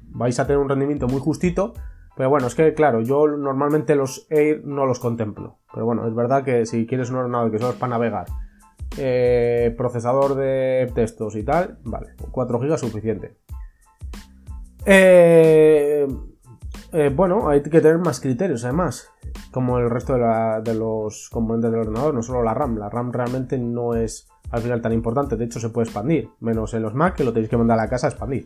Vais 0.10 0.38
a 0.39 0.45
tener 0.45 0.60
un 0.60 0.67
rendimiento 0.67 1.07
muy 1.07 1.19
justito, 1.21 1.73
pero 2.21 2.29
bueno, 2.29 2.45
es 2.45 2.53
que 2.53 2.75
claro, 2.75 3.01
yo 3.01 3.27
normalmente 3.27 3.95
los 3.95 4.27
Air 4.29 4.62
no 4.63 4.86
los 4.86 4.99
contemplo. 4.99 5.57
Pero 5.73 5.88
bueno, 5.88 6.07
es 6.07 6.13
verdad 6.13 6.43
que 6.43 6.67
si 6.67 6.86
quieres 6.86 7.10
un 7.10 7.15
ordenador 7.15 7.49
que 7.49 7.57
solo 7.57 7.71
es 7.71 7.77
para 7.77 7.89
navegar, 7.97 8.27
eh, 8.99 9.73
procesador 9.75 10.36
de 10.36 10.91
textos 10.93 11.36
y 11.36 11.41
tal, 11.41 11.79
vale, 11.84 12.10
4 12.29 12.60
GB 12.60 12.77
suficiente. 12.77 13.38
Eh, 14.86 16.07
eh, 16.93 17.12
bueno, 17.12 17.49
hay 17.49 17.63
que 17.63 17.81
tener 17.81 17.97
más 17.97 18.19
criterios 18.19 18.65
además, 18.65 19.10
como 19.49 19.79
el 19.79 19.89
resto 19.89 20.13
de, 20.13 20.75
los 20.75 21.27
componentes 21.31 21.71
del 21.71 21.79
ordenador, 21.79 22.13
no 22.13 22.21
solo 22.21 22.43
la 22.43 22.53
RAM. 22.53 22.77
La 22.77 22.91
RAM 22.91 23.12
realmente 23.12 23.57
no 23.57 23.95
es 23.95 24.27
al 24.51 24.62
final 24.62 24.79
tan 24.79 24.93
importante, 24.93 25.38
de 25.38 25.45
hecho 25.45 25.60
se 25.60 25.69
puede 25.69 25.86
expandir, 25.86 26.29
menos 26.39 26.75
en 26.75 26.84
los 26.84 26.93
Mac 26.93 27.15
que 27.15 27.23
lo 27.23 27.34
tenéis 27.34 27.49
que 27.49 27.57
mandar 27.57 27.79
a 27.79 27.81
la 27.86 27.89
casa 27.89 28.05
a 28.05 28.10
expandir. 28.12 28.45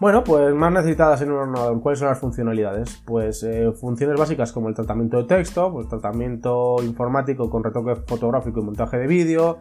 Bueno, 0.00 0.22
pues 0.22 0.54
más 0.54 0.72
necesitadas 0.72 1.20
en 1.22 1.32
un 1.32 1.38
ordenador, 1.38 1.80
¿cuáles 1.80 1.98
son 1.98 2.06
las 2.06 2.20
funcionalidades? 2.20 3.02
Pues 3.04 3.42
eh, 3.42 3.72
funciones 3.72 4.16
básicas 4.16 4.52
como 4.52 4.68
el 4.68 4.74
tratamiento 4.74 5.16
de 5.16 5.24
texto, 5.24 5.72
pues 5.72 5.88
tratamiento 5.88 6.76
informático 6.84 7.50
con 7.50 7.64
retoque 7.64 7.96
fotográfico 8.06 8.60
y 8.60 8.62
montaje 8.62 8.96
de 8.96 9.08
vídeo. 9.08 9.58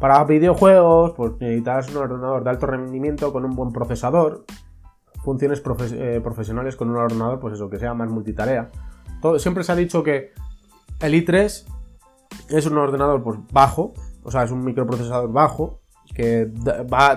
Para 0.00 0.24
videojuegos, 0.24 1.12
pues 1.16 1.34
necesitas 1.38 1.88
un 1.90 1.98
ordenador 1.98 2.42
de 2.42 2.50
alto 2.50 2.66
rendimiento 2.66 3.32
con 3.32 3.44
un 3.44 3.54
buen 3.54 3.70
procesador, 3.70 4.44
funciones 5.22 5.62
eh, 5.92 6.20
profesionales 6.20 6.74
con 6.74 6.90
un 6.90 6.96
ordenador, 6.96 7.38
pues 7.38 7.54
eso, 7.54 7.70
que 7.70 7.78
sea 7.78 7.94
más 7.94 8.10
multitarea. 8.10 8.70
Siempre 9.38 9.62
se 9.62 9.70
ha 9.70 9.76
dicho 9.76 10.02
que 10.02 10.32
el 11.00 11.14
i3 11.14 11.64
es 12.48 12.66
un 12.66 12.76
ordenador 12.76 13.22
pues, 13.22 13.38
bajo, 13.52 13.94
o 14.24 14.32
sea, 14.32 14.42
es 14.42 14.50
un 14.50 14.64
microprocesador 14.64 15.32
bajo, 15.32 15.80
que 16.12 16.50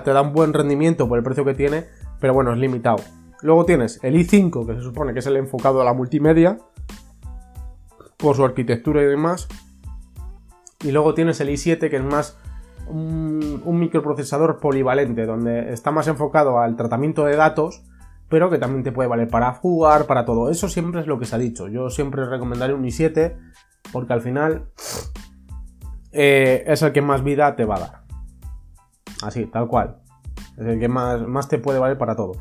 te 0.04 0.12
da 0.12 0.22
un 0.22 0.32
buen 0.32 0.52
rendimiento 0.52 1.08
por 1.08 1.18
el 1.18 1.24
precio 1.24 1.44
que 1.44 1.54
tiene, 1.54 1.86
pero 2.20 2.34
bueno, 2.34 2.52
es 2.52 2.58
limitado. 2.58 2.98
Luego 3.42 3.64
tienes 3.64 3.98
el 4.02 4.14
i5, 4.14 4.66
que 4.66 4.74
se 4.74 4.82
supone 4.82 5.12
que 5.12 5.20
es 5.20 5.26
el 5.26 5.36
enfocado 5.36 5.80
a 5.80 5.84
la 5.84 5.94
multimedia, 5.94 6.58
por 8.16 8.36
su 8.36 8.44
arquitectura 8.44 9.02
y 9.02 9.06
demás. 9.06 9.48
Y 10.84 10.92
luego 10.92 11.14
tienes 11.14 11.40
el 11.40 11.48
i7, 11.48 11.90
que 11.90 11.96
es 11.96 12.04
más 12.04 12.38
un, 12.86 13.78
microprocesador 13.78 14.60
polivalente, 14.60 15.26
donde 15.26 15.72
está 15.72 15.90
más 15.90 16.08
enfocado 16.08 16.58
al 16.58 16.76
tratamiento 16.76 17.24
de 17.24 17.36
datos 17.36 17.82
pero 18.28 18.48
que 18.48 18.58
también 18.58 18.84
te 18.84 18.92
puede 18.92 19.08
valer 19.08 19.28
para 19.28 19.52
jugar, 19.52 20.06
para 20.06 20.24
todo. 20.24 20.50
Eso 20.50 20.68
siempre 20.68 21.00
es 21.00 21.08
lo 21.08 21.18
que 21.18 21.24
se 21.24 21.34
ha 21.34 21.38
dicho. 21.38 21.66
Yo 21.66 21.90
siempre 21.90 22.24
recomendaré 22.24 22.72
un 22.72 22.84
i7 22.84 23.36
porque 23.92 24.12
al 24.12 24.22
final 24.22 24.68
eh, 26.12 26.62
es 26.64 26.80
el 26.82 26.92
que 26.92 27.02
más 27.02 27.24
vida 27.24 27.56
te 27.56 27.64
va 27.64 27.76
a 27.76 27.80
dar. 27.80 28.02
Así, 29.22 29.46
tal 29.46 29.66
cual. 29.66 30.00
Es 30.60 30.66
el 30.66 30.78
que 30.78 30.88
más, 30.88 31.26
más 31.26 31.48
te 31.48 31.58
puede 31.58 31.78
valer 31.78 31.96
para 31.96 32.14
todo. 32.14 32.32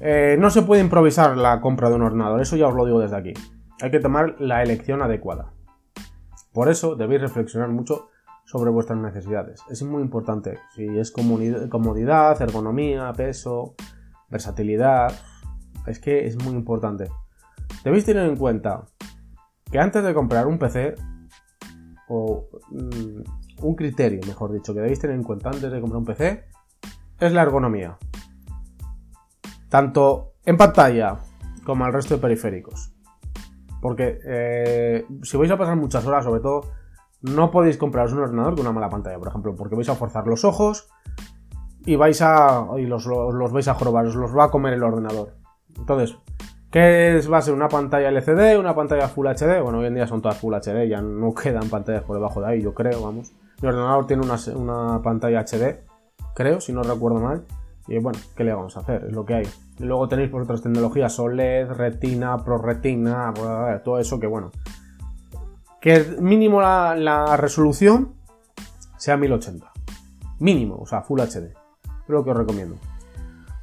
Eh, 0.00 0.36
no 0.38 0.50
se 0.50 0.62
puede 0.62 0.82
improvisar 0.82 1.36
la 1.36 1.60
compra 1.60 1.88
de 1.88 1.94
un 1.94 2.02
ordenador, 2.02 2.40
eso 2.40 2.56
ya 2.56 2.66
os 2.66 2.74
lo 2.74 2.84
digo 2.84 3.00
desde 3.00 3.16
aquí. 3.16 3.32
Hay 3.80 3.90
que 3.90 4.00
tomar 4.00 4.40
la 4.40 4.62
elección 4.62 5.00
adecuada. 5.02 5.52
Por 6.52 6.68
eso 6.68 6.96
debéis 6.96 7.20
reflexionar 7.20 7.68
mucho 7.68 8.08
sobre 8.44 8.70
vuestras 8.70 8.98
necesidades. 8.98 9.62
Es 9.70 9.82
muy 9.82 10.02
importante. 10.02 10.58
Si 10.74 10.84
es 10.98 11.12
comodidad, 11.12 12.40
ergonomía, 12.42 13.12
peso, 13.12 13.74
versatilidad, 14.28 15.12
es 15.86 16.00
que 16.00 16.26
es 16.26 16.42
muy 16.42 16.54
importante. 16.54 17.08
Debéis 17.84 18.04
tener 18.04 18.26
en 18.26 18.36
cuenta 18.36 18.84
que 19.70 19.78
antes 19.78 20.02
de 20.02 20.12
comprar 20.12 20.46
un 20.46 20.58
PC, 20.58 20.94
o 22.08 22.48
mm, 22.70 23.64
un 23.64 23.74
criterio, 23.74 24.20
mejor 24.26 24.52
dicho, 24.52 24.74
que 24.74 24.80
debéis 24.80 25.00
tener 25.00 25.16
en 25.16 25.22
cuenta 25.22 25.50
antes 25.50 25.70
de 25.70 25.80
comprar 25.80 25.98
un 25.98 26.04
PC, 26.04 26.44
es 27.20 27.32
la 27.32 27.42
ergonomía. 27.42 27.98
Tanto 29.68 30.34
en 30.44 30.56
pantalla 30.56 31.18
como 31.64 31.84
al 31.84 31.92
resto 31.92 32.14
de 32.14 32.20
periféricos. 32.20 32.92
Porque 33.80 34.20
eh, 34.24 35.06
si 35.22 35.36
vais 35.36 35.50
a 35.50 35.58
pasar 35.58 35.76
muchas 35.76 36.06
horas, 36.06 36.24
sobre 36.24 36.40
todo, 36.40 36.70
no 37.22 37.50
podéis 37.50 37.76
compraros 37.76 38.12
un 38.12 38.20
ordenador 38.20 38.54
con 38.54 38.62
una 38.62 38.72
mala 38.72 38.88
pantalla, 38.88 39.18
por 39.18 39.28
ejemplo, 39.28 39.54
porque 39.54 39.74
vais 39.74 39.88
a 39.88 39.94
forzar 39.94 40.26
los 40.26 40.44
ojos, 40.44 40.88
y 41.86 41.96
vais 41.96 42.20
a. 42.20 42.66
y 42.76 42.84
los, 42.84 43.06
vais 43.52 43.68
a 43.68 43.74
jorobar, 43.74 44.06
os 44.06 44.16
los 44.16 44.36
va 44.36 44.44
a 44.44 44.50
comer 44.50 44.74
el 44.74 44.82
ordenador. 44.82 45.34
Entonces, 45.78 46.16
¿qué 46.70 47.16
es, 47.16 47.32
va 47.32 47.38
a 47.38 47.42
ser? 47.42 47.54
¿Una 47.54 47.68
pantalla 47.68 48.08
LCD? 48.10 48.58
¿Una 48.58 48.74
pantalla 48.74 49.08
Full 49.08 49.26
HD? 49.26 49.62
Bueno, 49.62 49.78
hoy 49.78 49.86
en 49.86 49.94
día 49.94 50.06
son 50.06 50.20
todas 50.20 50.36
Full 50.36 50.54
HD, 50.54 50.88
ya 50.88 51.00
no 51.00 51.32
quedan 51.42 51.70
pantallas 51.70 52.02
por 52.02 52.16
debajo 52.16 52.40
de 52.40 52.48
ahí, 52.48 52.62
yo 52.62 52.74
creo, 52.74 53.00
vamos. 53.02 53.32
Mi 53.62 53.68
ordenador 53.68 54.06
tiene 54.06 54.24
una, 54.24 55.00
pantalla 55.02 55.44
HD, 55.44 55.85
creo, 56.36 56.60
si 56.60 56.72
no 56.72 56.84
recuerdo 56.84 57.18
mal. 57.18 57.44
Y 57.88 57.98
bueno, 57.98 58.18
¿qué 58.36 58.44
le 58.44 58.52
vamos 58.52 58.76
a 58.76 58.80
hacer? 58.80 59.06
Es 59.06 59.12
lo 59.12 59.24
que 59.24 59.34
hay. 59.34 59.48
Luego 59.78 60.06
tenéis 60.06 60.30
por 60.30 60.42
otras 60.42 60.62
tecnologías 60.62 61.18
OLED, 61.18 61.70
Retina, 61.70 62.36
ProRetina, 62.44 63.34
todo 63.84 63.98
eso 63.98 64.20
que 64.20 64.28
bueno. 64.28 64.52
Que 65.80 66.16
mínimo 66.20 66.60
la, 66.60 66.94
la 66.94 67.36
resolución 67.36 68.14
sea 68.96 69.16
1080. 69.16 69.72
Mínimo, 70.38 70.76
o 70.76 70.86
sea, 70.86 71.02
Full 71.02 71.20
HD 71.20 71.66
lo 72.08 72.24
que 72.24 72.30
os 72.30 72.36
recomiendo. 72.36 72.76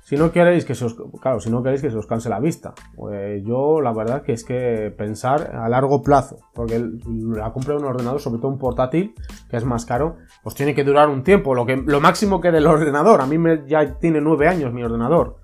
Si 0.03 0.17
no 0.17 0.33
queréis 0.33 0.65
que 0.65 0.75
se 0.75 0.83
os, 0.83 0.97
claro, 1.21 1.39
si 1.39 1.49
no 1.49 1.63
queréis 1.63 1.81
que 1.81 1.89
se 1.89 1.97
os 1.97 2.05
canse 2.05 2.27
la 2.27 2.41
vista, 2.41 2.73
pues 2.93 3.41
yo 3.45 3.79
la 3.79 3.93
verdad 3.93 4.21
que 4.21 4.33
es 4.33 4.43
que 4.43 4.93
pensar 4.97 5.55
a 5.55 5.69
largo 5.69 6.01
plazo, 6.01 6.39
porque 6.53 6.77
la 7.07 7.53
compra 7.53 7.75
de 7.75 7.79
un 7.79 7.85
ordenador, 7.85 8.19
sobre 8.19 8.39
todo 8.39 8.49
un 8.49 8.57
portátil, 8.57 9.13
que 9.49 9.55
es 9.55 9.63
más 9.63 9.85
caro, 9.85 10.17
pues 10.43 10.55
tiene 10.55 10.75
que 10.75 10.83
durar 10.83 11.07
un 11.07 11.23
tiempo, 11.23 11.55
lo, 11.55 11.65
que, 11.65 11.77
lo 11.77 12.01
máximo 12.01 12.41
que 12.41 12.51
del 12.51 12.67
ordenador, 12.67 13.21
a 13.21 13.25
mí 13.25 13.37
me, 13.37 13.65
ya 13.65 13.97
tiene 13.97 14.19
nueve 14.19 14.49
años 14.49 14.73
mi 14.73 14.83
ordenador, 14.83 15.37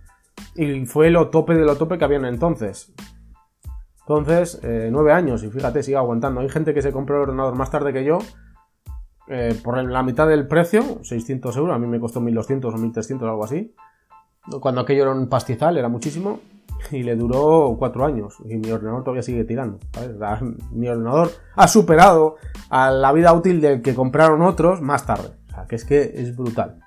y 0.56 0.86
fue 0.86 1.10
lo 1.10 1.30
tope 1.30 1.54
de 1.54 1.64
lo 1.64 1.78
tope 1.78 1.98
que 1.98 2.04
habían 2.04 2.26
entonces. 2.26 2.94
Entonces, 4.02 4.60
eh, 4.64 4.90
nueve 4.92 5.14
años, 5.14 5.42
y 5.44 5.52
fíjate, 5.52 5.84
sigue 5.84 5.98
aguantando. 5.98 6.42
Hay 6.42 6.50
gente 6.50 6.74
que 6.74 6.82
se 6.82 6.92
compró 6.92 7.16
el 7.18 7.30
ordenador 7.30 7.56
más 7.56 7.72
tarde 7.72 7.94
que 7.94 8.04
yo, 8.04 8.18
eh, 9.30 9.58
por 9.64 9.82
la 9.82 10.04
mitad 10.04 10.28
del 10.28 10.48
precio, 10.48 11.02
600 11.04 11.56
euros, 11.56 11.76
a 11.76 11.80
mí 11.80 11.88
me 11.88 12.00
costó 12.00 12.20
1200 12.20 12.74
o 12.74 12.78
1300 12.78 13.30
algo 13.30 13.46
así 13.46 13.74
cuando 14.62 14.82
aquello 14.82 15.04
era 15.04 15.12
un 15.12 15.28
pastizal, 15.28 15.78
era 15.78 15.90
muchísimo, 15.90 16.40
y 16.92 17.04
le 17.04 17.16
duró 17.16 17.76
cuatro 17.78 18.06
años. 18.06 18.38
Y 18.46 18.58
mi 18.58 18.72
ordenador 18.72 19.04
todavía 19.04 19.24
sigue 19.24 19.44
tirando. 19.44 19.80
Mi 20.72 20.88
ordenador 20.88 21.32
ha 21.56 21.68
superado 21.68 22.36
a 22.70 22.92
la 22.92 23.12
vida 23.12 23.34
útil 23.34 23.62
del 23.62 23.82
que 23.82 23.96
compraron 23.96 24.42
otros 24.42 24.82
más 24.82 25.06
tarde. 25.06 25.30
O 25.50 25.52
sea, 25.52 25.66
que 25.66 25.76
es 25.76 25.86
que 25.86 26.02
es 26.16 26.36
brutal. 26.36 26.80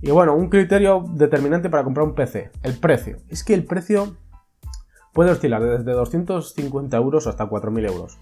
Y 0.00 0.10
bueno, 0.10 0.36
un 0.36 0.48
criterio 0.48 1.04
determinante 1.14 1.70
para 1.70 1.82
comprar 1.82 2.06
un 2.06 2.14
PC, 2.14 2.50
el 2.62 2.78
precio. 2.78 3.16
Es 3.28 3.42
que 3.42 3.54
el 3.54 3.64
precio 3.64 4.16
puede 5.12 5.32
oscilar 5.32 5.62
desde 5.62 5.92
250 5.92 6.96
euros 6.96 7.26
hasta 7.26 7.48
4.000 7.48 7.90
euros. 7.90 8.18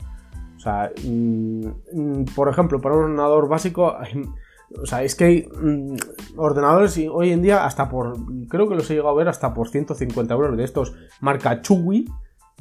O 0.57 0.61
sea, 0.61 0.91
mm, 1.05 1.67
mm, 1.93 2.25
por 2.35 2.49
ejemplo, 2.49 2.81
para 2.81 2.95
un 2.95 3.05
ordenador 3.05 3.49
básico 3.49 3.95
o 4.75 4.87
sea, 4.87 5.03
es 5.03 5.15
que 5.15 5.25
hay 5.25 5.49
mm, 5.49 5.97
ordenadores 6.37 6.99
hoy 7.11 7.31
en 7.31 7.43
día 7.43 7.65
hasta 7.65 7.89
por, 7.89 8.17
creo 8.49 8.69
que 8.69 8.75
los 8.75 8.91
he 8.91 8.95
llegado 8.95 9.11
a 9.11 9.15
ver 9.15 9.29
hasta 9.29 9.55
por 9.55 9.69
150 9.69 10.35
euros 10.35 10.57
de 10.57 10.65
estos 10.65 10.95
marca 11.21 11.63
Chuwi, 11.63 12.07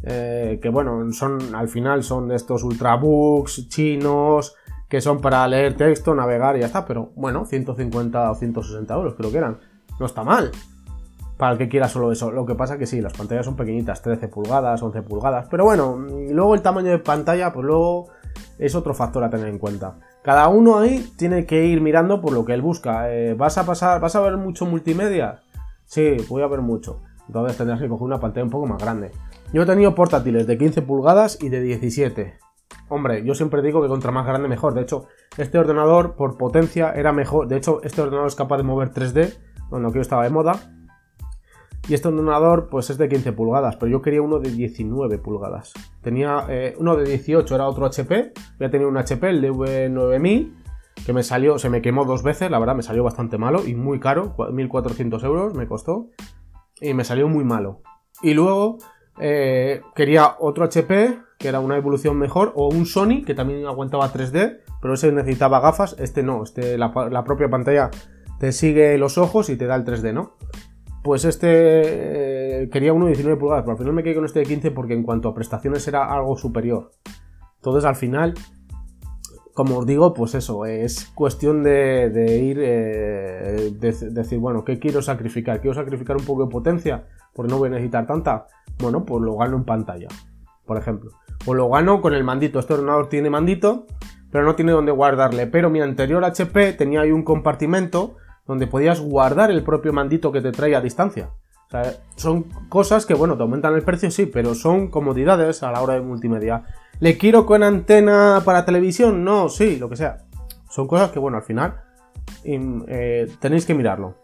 eh, 0.03 0.59
que 0.61 0.69
bueno, 0.69 1.11
son 1.11 1.55
al 1.55 1.67
final 1.67 2.03
son 2.03 2.27
de 2.27 2.35
estos 2.35 2.63
ultrabooks 2.63 3.69
chinos, 3.69 4.55
que 4.87 5.01
son 5.01 5.19
para 5.19 5.47
leer 5.47 5.75
texto, 5.75 6.13
navegar 6.13 6.57
y 6.57 6.59
ya 6.59 6.67
está, 6.67 6.85
pero 6.85 7.11
bueno, 7.15 7.45
150 7.45 8.31
o 8.31 8.35
160 8.35 8.93
euros 8.93 9.15
creo 9.15 9.31
que 9.31 9.37
eran. 9.37 9.57
No 9.99 10.05
está 10.05 10.23
mal. 10.23 10.51
Para 11.37 11.53
el 11.53 11.57
que 11.57 11.67
quiera 11.67 11.87
solo 11.89 12.11
eso. 12.11 12.31
Lo 12.31 12.45
que 12.45 12.55
pasa 12.55 12.77
que 12.77 12.85
sí, 12.85 13.01
las 13.01 13.13
pantallas 13.13 13.45
son 13.45 13.55
pequeñitas, 13.55 14.01
13 14.01 14.27
pulgadas, 14.27 14.81
11 14.81 15.01
pulgadas. 15.01 15.47
Pero 15.49 15.65
bueno, 15.65 15.97
luego 15.97 16.53
el 16.53 16.61
tamaño 16.61 16.91
de 16.91 16.99
pantalla, 16.99 17.51
pues 17.51 17.65
luego 17.65 18.07
es 18.57 18.75
otro 18.75 18.93
factor 18.93 19.23
a 19.23 19.29
tener 19.29 19.47
en 19.47 19.57
cuenta. 19.57 19.95
Cada 20.25 20.47
uno 20.47 20.79
ahí 20.79 21.07
tiene 21.17 21.45
que 21.45 21.67
ir 21.67 21.81
mirando 21.81 22.19
por 22.19 22.33
lo 22.33 22.45
que 22.45 22.55
él 22.55 22.61
busca. 22.63 23.13
Eh, 23.13 23.35
¿Vas 23.35 23.59
a 23.59 23.65
pasar, 23.67 24.01
vas 24.01 24.15
a 24.15 24.21
ver 24.21 24.37
mucho 24.37 24.65
multimedia? 24.65 25.43
Sí, 25.85 26.17
voy 26.27 26.41
a 26.41 26.47
ver 26.47 26.61
mucho. 26.61 27.03
Entonces 27.27 27.55
tendrás 27.55 27.79
que 27.79 27.87
coger 27.87 28.05
una 28.05 28.19
pantalla 28.19 28.43
un 28.43 28.49
poco 28.49 28.65
más 28.65 28.81
grande. 28.81 29.11
Yo 29.53 29.61
he 29.61 29.65
tenido 29.67 29.93
portátiles 29.93 30.47
de 30.47 30.57
15 30.57 30.81
pulgadas 30.81 31.37
y 31.43 31.49
de 31.49 31.61
17. 31.61 32.39
Hombre, 32.89 33.23
yo 33.23 33.35
siempre 33.35 33.61
digo 33.61 33.83
que 33.83 33.87
contra 33.87 34.11
más 34.11 34.25
grande 34.25 34.47
mejor. 34.47 34.73
De 34.73 34.81
hecho, 34.81 35.05
este 35.37 35.59
ordenador 35.59 36.15
por 36.15 36.37
potencia 36.37 36.91
era 36.93 37.13
mejor. 37.13 37.47
De 37.47 37.57
hecho, 37.57 37.81
este 37.83 38.01
ordenador 38.01 38.25
es 38.25 38.35
capaz 38.35 38.57
de 38.57 38.63
mover 38.63 38.89
3D, 38.89 39.31
cuando 39.69 39.93
yo 39.93 40.01
estaba 40.01 40.23
de 40.23 40.31
moda. 40.31 40.53
Y 41.87 41.93
este 41.93 42.07
ordenador 42.07 42.67
pues 42.69 42.89
es 42.89 42.97
de 42.97 43.07
15 43.07 43.33
pulgadas, 43.33 43.75
pero 43.75 43.91
yo 43.91 44.01
quería 44.01 44.21
uno 44.21 44.39
de 44.39 44.49
19 44.49 45.19
pulgadas. 45.19 45.73
Tenía 46.01 46.45
eh, 46.49 46.75
uno 46.79 46.95
de 46.95 47.05
18, 47.05 47.53
era 47.53 47.67
otro 47.67 47.85
HP. 47.85 48.33
Voy 48.57 48.67
a 48.67 48.71
tener 48.71 48.87
un 48.87 48.97
HP, 48.97 49.29
el 49.29 49.43
DV9000, 49.43 50.53
que 51.05 51.13
me 51.13 51.21
salió, 51.21 51.59
se 51.59 51.69
me 51.69 51.83
quemó 51.83 52.05
dos 52.05 52.23
veces, 52.23 52.49
la 52.49 52.57
verdad 52.57 52.75
me 52.75 52.81
salió 52.81 53.03
bastante 53.03 53.37
malo 53.37 53.65
y 53.65 53.75
muy 53.75 53.99
caro, 53.99 54.35
1400 54.51 55.23
euros 55.23 55.53
me 55.53 55.67
costó. 55.67 56.09
Y 56.81 56.93
me 56.93 57.03
salió 57.03 57.27
muy 57.27 57.43
malo. 57.43 57.81
Y 58.21 58.33
luego 58.33 58.79
eh, 59.19 59.81
quería 59.93 60.35
otro 60.39 60.65
HP, 60.65 61.19
que 61.37 61.47
era 61.47 61.59
una 61.59 61.77
evolución 61.77 62.17
mejor, 62.17 62.51
o 62.55 62.67
un 62.67 62.87
Sony, 62.87 63.23
que 63.25 63.35
también 63.35 63.65
aguantaba 63.67 64.11
3D, 64.11 64.61
pero 64.81 64.95
ese 64.95 65.11
necesitaba 65.11 65.59
gafas, 65.59 65.95
este 65.99 66.23
no, 66.23 66.43
este 66.43 66.77
la, 66.79 66.91
la 67.11 67.23
propia 67.23 67.47
pantalla 67.47 67.91
te 68.39 68.51
sigue 68.51 68.97
los 68.97 69.17
ojos 69.17 69.49
y 69.49 69.55
te 69.55 69.65
da 69.65 69.75
el 69.75 69.85
3D, 69.85 70.13
¿no? 70.13 70.33
Pues 71.05 71.23
este 71.23 72.63
eh, 72.63 72.69
quería 72.71 72.91
uno 72.91 73.05
de 73.05 73.11
19 73.11 73.39
pulgadas, 73.39 73.61
pero 73.61 73.73
al 73.73 73.77
final 73.77 73.93
me 73.93 74.01
quedé 74.01 74.15
con 74.15 74.25
este 74.25 74.39
de 74.39 74.45
15 74.47 74.71
porque 74.71 74.95
en 74.95 75.03
cuanto 75.03 75.29
a 75.29 75.35
prestaciones 75.35 75.87
era 75.87 76.11
algo 76.11 76.35
superior. 76.35 76.93
Entonces 77.57 77.85
al 77.85 77.95
final, 77.95 78.33
como 79.53 79.77
os 79.77 79.85
digo, 79.85 80.15
pues 80.15 80.33
eso, 80.33 80.65
es 80.65 81.11
cuestión 81.13 81.61
de, 81.61 82.39
ir, 82.43 82.57
eh, 82.59 83.71
decir, 83.79 84.39
bueno, 84.39 84.65
¿qué 84.65 84.79
quiero 84.79 85.03
sacrificar? 85.03 85.61
¿Quiero 85.61 85.75
sacrificar 85.75 86.17
un 86.17 86.25
poco 86.25 86.45
de 86.45 86.49
potencia? 86.49 87.05
Porque 87.35 87.51
no 87.51 87.59
voy 87.59 87.67
a 87.67 87.73
necesitar 87.73 88.07
tanta. 88.07 88.47
Bueno, 88.79 89.05
pues 89.05 89.21
lo 89.21 89.37
gano 89.37 89.57
en 89.57 89.63
pantalla, 89.63 90.07
por 90.65 90.75
ejemplo. 90.75 91.11
O 91.45 91.53
lo 91.53 91.69
gano 91.69 92.01
con 92.01 92.15
el 92.15 92.23
mandito. 92.23 92.57
Este 92.57 92.73
ordenador 92.73 93.09
tiene 93.09 93.29
mandito, 93.29 93.85
pero 94.31 94.43
no 94.43 94.55
tiene 94.55 94.71
donde 94.71 94.91
guardarle. 94.91 95.45
Pero 95.45 95.69
mi 95.69 95.81
anterior 95.81 96.25
HP 96.25 96.73
tenía 96.73 97.01
ahí 97.01 97.11
un 97.11 97.21
compartimento 97.21 98.15
donde 98.47 98.67
podías 98.67 98.99
guardar 98.99 99.51
el 99.51 99.63
propio 99.63 99.93
mandito 99.93 100.31
que 100.31 100.41
te 100.41 100.51
trae 100.51 100.75
a 100.75 100.81
distancia. 100.81 101.29
O 101.67 101.69
sea, 101.69 101.93
son 102.15 102.43
cosas 102.69 103.05
que, 103.05 103.13
bueno, 103.13 103.35
te 103.35 103.43
aumentan 103.43 103.73
el 103.73 103.81
precio, 103.81 104.11
sí, 104.11 104.27
pero 104.27 104.53
son 104.53 104.89
comodidades 104.89 105.63
a 105.63 105.71
la 105.71 105.81
hora 105.81 105.95
de 105.95 106.01
multimedia. 106.01 106.63
¿Le 106.99 107.17
quiero 107.17 107.45
con 107.45 107.63
antena 107.63 108.41
para 108.45 108.65
televisión? 108.65 109.23
No, 109.23 109.49
sí, 109.49 109.77
lo 109.77 109.89
que 109.89 109.95
sea. 109.95 110.17
Son 110.69 110.87
cosas 110.87 111.11
que, 111.11 111.19
bueno, 111.19 111.37
al 111.37 111.43
final 111.43 111.81
eh, 112.43 113.27
tenéis 113.39 113.65
que 113.65 113.73
mirarlo. 113.73 114.15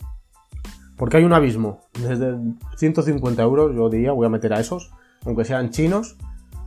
Porque 0.98 1.18
hay 1.18 1.24
un 1.24 1.34
abismo. 1.34 1.82
Desde 1.94 2.38
150 2.78 3.42
euros, 3.42 3.76
yo 3.76 3.90
diría, 3.90 4.12
voy 4.12 4.28
a 4.28 4.30
meter 4.30 4.54
a 4.54 4.60
esos, 4.60 4.92
aunque 5.26 5.46
sean 5.46 5.72
chinos, 5.72 6.16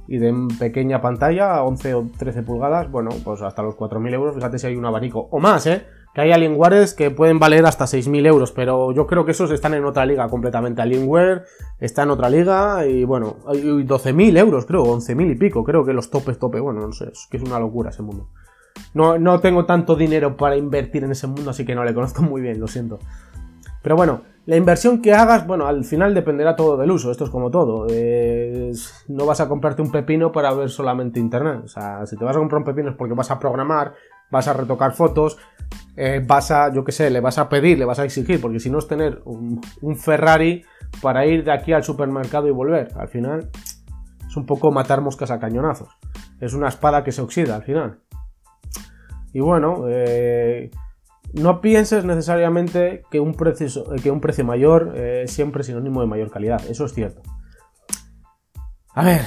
y 0.06 0.18
de 0.18 0.34
pequeña 0.58 1.00
pantalla, 1.00 1.62
11 1.62 1.94
o 1.94 2.10
13 2.18 2.42
pulgadas, 2.42 2.90
bueno, 2.90 3.10
pues 3.24 3.42
hasta 3.42 3.62
los 3.62 3.76
4.000 3.76 4.12
euros, 4.12 4.34
fíjate 4.34 4.58
si 4.58 4.66
hay 4.66 4.76
un 4.76 4.84
abanico, 4.84 5.28
o 5.30 5.38
más, 5.38 5.66
¿eh? 5.66 5.86
Que 6.14 6.20
hay 6.20 6.30
Alienwares 6.32 6.94
que 6.94 7.10
pueden 7.10 7.38
valer 7.38 7.66
hasta 7.66 7.84
6.000 7.86 8.26
euros, 8.26 8.52
pero 8.52 8.92
yo 8.92 9.06
creo 9.06 9.24
que 9.24 9.32
esos 9.32 9.50
están 9.50 9.74
en 9.74 9.84
otra 9.84 10.06
liga 10.06 10.28
completamente. 10.28 10.80
Alienware 10.80 11.44
está 11.80 12.04
en 12.04 12.10
otra 12.10 12.30
liga 12.30 12.86
y 12.86 13.04
bueno, 13.04 13.38
hay 13.46 13.62
12.000 13.62 14.38
euros 14.38 14.64
creo, 14.64 14.84
11.000 14.84 15.32
y 15.32 15.34
pico, 15.34 15.64
creo 15.64 15.84
que 15.84 15.92
los 15.92 16.10
topes 16.10 16.38
tope, 16.38 16.60
bueno, 16.60 16.80
no 16.80 16.92
sé, 16.92 17.06
es 17.12 17.26
que 17.30 17.36
es 17.36 17.42
una 17.42 17.58
locura 17.58 17.90
ese 17.90 18.02
mundo. 18.02 18.28
No, 18.92 19.18
no 19.18 19.40
tengo 19.40 19.66
tanto 19.66 19.96
dinero 19.96 20.36
para 20.36 20.56
invertir 20.56 21.04
en 21.04 21.10
ese 21.10 21.26
mundo, 21.26 21.50
así 21.50 21.64
que 21.64 21.74
no 21.74 21.84
le 21.84 21.94
conozco 21.94 22.22
muy 22.22 22.40
bien, 22.40 22.60
lo 22.60 22.68
siento. 22.68 23.00
Pero 23.82 23.96
bueno, 23.96 24.22
la 24.46 24.56
inversión 24.56 25.02
que 25.02 25.12
hagas, 25.12 25.46
bueno, 25.46 25.66
al 25.66 25.84
final 25.84 26.14
dependerá 26.14 26.54
todo 26.54 26.76
del 26.76 26.90
uso, 26.90 27.10
esto 27.10 27.24
es 27.24 27.30
como 27.30 27.50
todo. 27.50 27.86
no 29.08 29.26
vas 29.26 29.40
a 29.40 29.48
comprarte 29.48 29.82
un 29.82 29.90
pepino 29.90 30.32
para 30.32 30.52
ver 30.52 30.70
solamente 30.70 31.18
internet. 31.18 31.62
O 31.64 31.68
sea, 31.68 32.04
si 32.06 32.16
te 32.16 32.24
vas 32.24 32.36
a 32.36 32.38
comprar 32.38 32.58
un 32.60 32.64
pepino 32.64 32.90
es 32.90 32.96
porque 32.96 33.14
vas 33.14 33.30
a 33.30 33.38
programar, 33.38 33.94
vas 34.30 34.48
a 34.48 34.52
retocar 34.52 34.92
fotos, 34.92 35.38
eh, 35.96 36.22
vas 36.26 36.50
a, 36.50 36.72
yo 36.72 36.84
qué 36.84 36.92
sé, 36.92 37.10
le 37.10 37.20
vas 37.20 37.38
a 37.38 37.48
pedir, 37.48 37.78
le 37.78 37.84
vas 37.84 37.98
a 37.98 38.04
exigir, 38.04 38.40
porque 38.40 38.58
si 38.58 38.70
no 38.70 38.78
es 38.78 38.88
tener 38.88 39.22
un, 39.24 39.60
Ferrari 39.96 40.64
para 41.00 41.26
ir 41.26 41.44
de 41.44 41.52
aquí 41.52 41.72
al 41.72 41.84
supermercado 41.84 42.48
y 42.48 42.50
volver. 42.50 42.88
Al 42.96 43.08
final 43.08 43.50
es 44.26 44.36
un 44.36 44.46
poco 44.46 44.72
matar 44.72 45.00
moscas 45.00 45.30
a 45.30 45.38
cañonazos. 45.38 45.88
Es 46.40 46.52
una 46.54 46.68
espada 46.68 47.04
que 47.04 47.12
se 47.12 47.22
oxida 47.22 47.54
al 47.54 47.62
final. 47.62 48.00
Y 49.32 49.40
bueno, 49.40 49.84
eh, 49.88 50.70
no 51.32 51.60
pienses 51.60 52.04
necesariamente 52.04 53.02
que 53.10 53.20
un 53.20 53.34
precio, 53.34 53.68
que 54.02 54.10
un 54.10 54.20
precio 54.20 54.44
mayor 54.44 54.92
eh, 54.96 55.22
es 55.24 55.32
siempre 55.32 55.62
sinónimo 55.62 56.00
de 56.00 56.06
mayor 56.06 56.30
calidad. 56.30 56.62
Eso 56.68 56.84
es 56.84 56.92
cierto. 56.92 57.22
A 58.94 59.04
ver, 59.04 59.22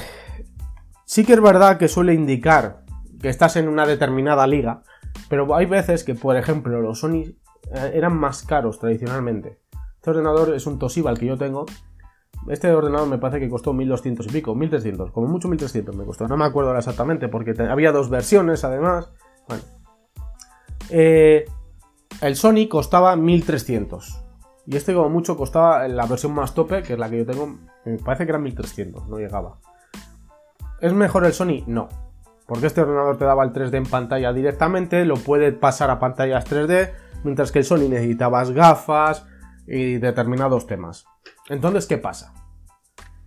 sí 1.04 1.24
que 1.24 1.34
es 1.34 1.42
verdad 1.42 1.78
que 1.78 1.88
suele 1.88 2.14
indicar 2.14 2.84
que 3.20 3.28
estás 3.28 3.56
en 3.56 3.68
una 3.68 3.86
determinada 3.86 4.46
liga, 4.46 4.82
pero 5.28 5.54
hay 5.54 5.66
veces 5.66 6.04
que, 6.04 6.14
por 6.14 6.36
ejemplo, 6.36 6.80
los 6.80 7.00
Sony 7.00 7.34
eh, 7.72 7.92
eran 7.94 8.16
más 8.16 8.42
caros 8.42 8.78
tradicionalmente. 8.78 9.60
Este 9.96 10.10
ordenador 10.10 10.54
es 10.54 10.66
un 10.66 10.78
Toshiba 10.78 11.10
el 11.10 11.18
que 11.18 11.26
yo 11.26 11.36
tengo. 11.36 11.66
Este 12.48 12.72
ordenador 12.72 13.08
me 13.08 13.18
parece 13.18 13.40
que 13.40 13.50
costó 13.50 13.72
1200 13.72 14.26
y 14.26 14.30
pico, 14.30 14.54
1300, 14.54 15.10
como 15.10 15.26
mucho 15.26 15.48
1300 15.48 15.94
me 15.94 16.04
costó. 16.04 16.26
No 16.28 16.36
me 16.36 16.44
acuerdo 16.44 16.76
exactamente 16.76 17.28
porque 17.28 17.54
había 17.62 17.92
dos 17.92 18.08
versiones 18.08 18.64
además. 18.64 19.12
Bueno. 19.48 19.62
Eh, 20.90 21.44
el 22.20 22.36
Sony 22.36 22.68
costaba 22.70 23.16
1300. 23.16 24.24
Y 24.66 24.76
este 24.76 24.94
como 24.94 25.08
mucho 25.08 25.36
costaba 25.36 25.88
la 25.88 26.06
versión 26.06 26.32
más 26.32 26.54
tope, 26.54 26.82
que 26.82 26.92
es 26.92 26.98
la 26.98 27.08
que 27.08 27.18
yo 27.18 27.26
tengo, 27.26 27.58
me 27.84 27.98
parece 27.98 28.24
que 28.24 28.30
era 28.30 28.38
1300, 28.38 29.08
no 29.08 29.18
llegaba. 29.18 29.58
¿Es 30.80 30.92
mejor 30.92 31.24
el 31.24 31.32
Sony? 31.32 31.64
No. 31.66 31.88
Porque 32.48 32.66
este 32.66 32.80
ordenador 32.80 33.18
te 33.18 33.26
daba 33.26 33.44
el 33.44 33.52
3D 33.52 33.74
en 33.74 33.84
pantalla 33.84 34.32
directamente, 34.32 35.04
lo 35.04 35.16
puede 35.16 35.52
pasar 35.52 35.90
a 35.90 35.98
pantallas 36.00 36.46
3D, 36.50 36.92
mientras 37.22 37.52
que 37.52 37.58
el 37.58 37.66
Sony 37.66 37.90
necesitabas 37.90 38.52
gafas 38.52 39.26
y 39.66 39.98
determinados 39.98 40.66
temas. 40.66 41.04
Entonces, 41.50 41.86
¿qué 41.86 41.98
pasa? 41.98 42.32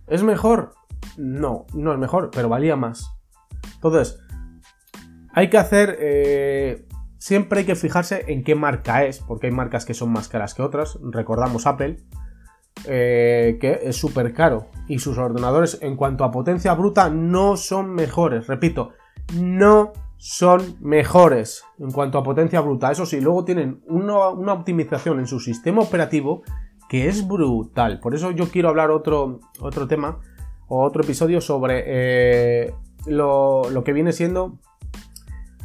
¿Es 0.08 0.24
mejor? 0.24 0.74
No, 1.16 1.66
no 1.72 1.92
es 1.92 1.98
mejor, 2.00 2.30
pero 2.34 2.48
valía 2.48 2.74
más. 2.74 3.16
Entonces, 3.76 4.18
hay 5.32 5.48
que 5.48 5.58
hacer... 5.58 5.96
Eh, 6.00 6.88
siempre 7.18 7.60
hay 7.60 7.66
que 7.66 7.76
fijarse 7.76 8.24
en 8.26 8.42
qué 8.42 8.56
marca 8.56 9.04
es, 9.04 9.20
porque 9.20 9.46
hay 9.46 9.52
marcas 9.52 9.84
que 9.84 9.94
son 9.94 10.10
más 10.10 10.26
caras 10.26 10.54
que 10.54 10.62
otras. 10.62 10.98
Recordamos 11.00 11.68
Apple. 11.68 11.98
eh, 12.86 13.58
que 13.60 13.80
es 13.84 13.96
súper 13.96 14.32
caro. 14.32 14.66
Y 14.88 14.98
sus 14.98 15.16
ordenadores 15.18 15.78
en 15.82 15.94
cuanto 15.96 16.24
a 16.24 16.32
potencia 16.32 16.74
bruta 16.74 17.08
no 17.08 17.56
son 17.56 17.94
mejores. 17.94 18.48
Repito, 18.48 18.94
no 19.34 19.92
son 20.24 20.76
mejores 20.80 21.64
en 21.80 21.90
cuanto 21.90 22.16
a 22.16 22.22
potencia 22.22 22.60
bruta. 22.60 22.92
Eso 22.92 23.06
sí, 23.06 23.20
luego 23.20 23.44
tienen 23.44 23.82
una, 23.88 24.52
optimización 24.52 25.18
en 25.18 25.26
su 25.26 25.40
sistema 25.40 25.82
operativo 25.82 26.42
que 26.88 27.08
es 27.08 27.26
brutal. 27.26 27.98
Por 27.98 28.14
eso 28.14 28.30
yo 28.30 28.48
quiero 28.48 28.68
hablar 28.68 28.92
otro, 28.92 29.40
otro 29.58 29.88
tema 29.88 30.20
o 30.68 30.84
otro 30.84 31.02
episodio 31.02 31.40
sobre 31.40 31.82
eh, 31.86 32.72
lo, 33.06 33.82
que 33.84 33.92
viene 33.92 34.12
siendo 34.12 34.60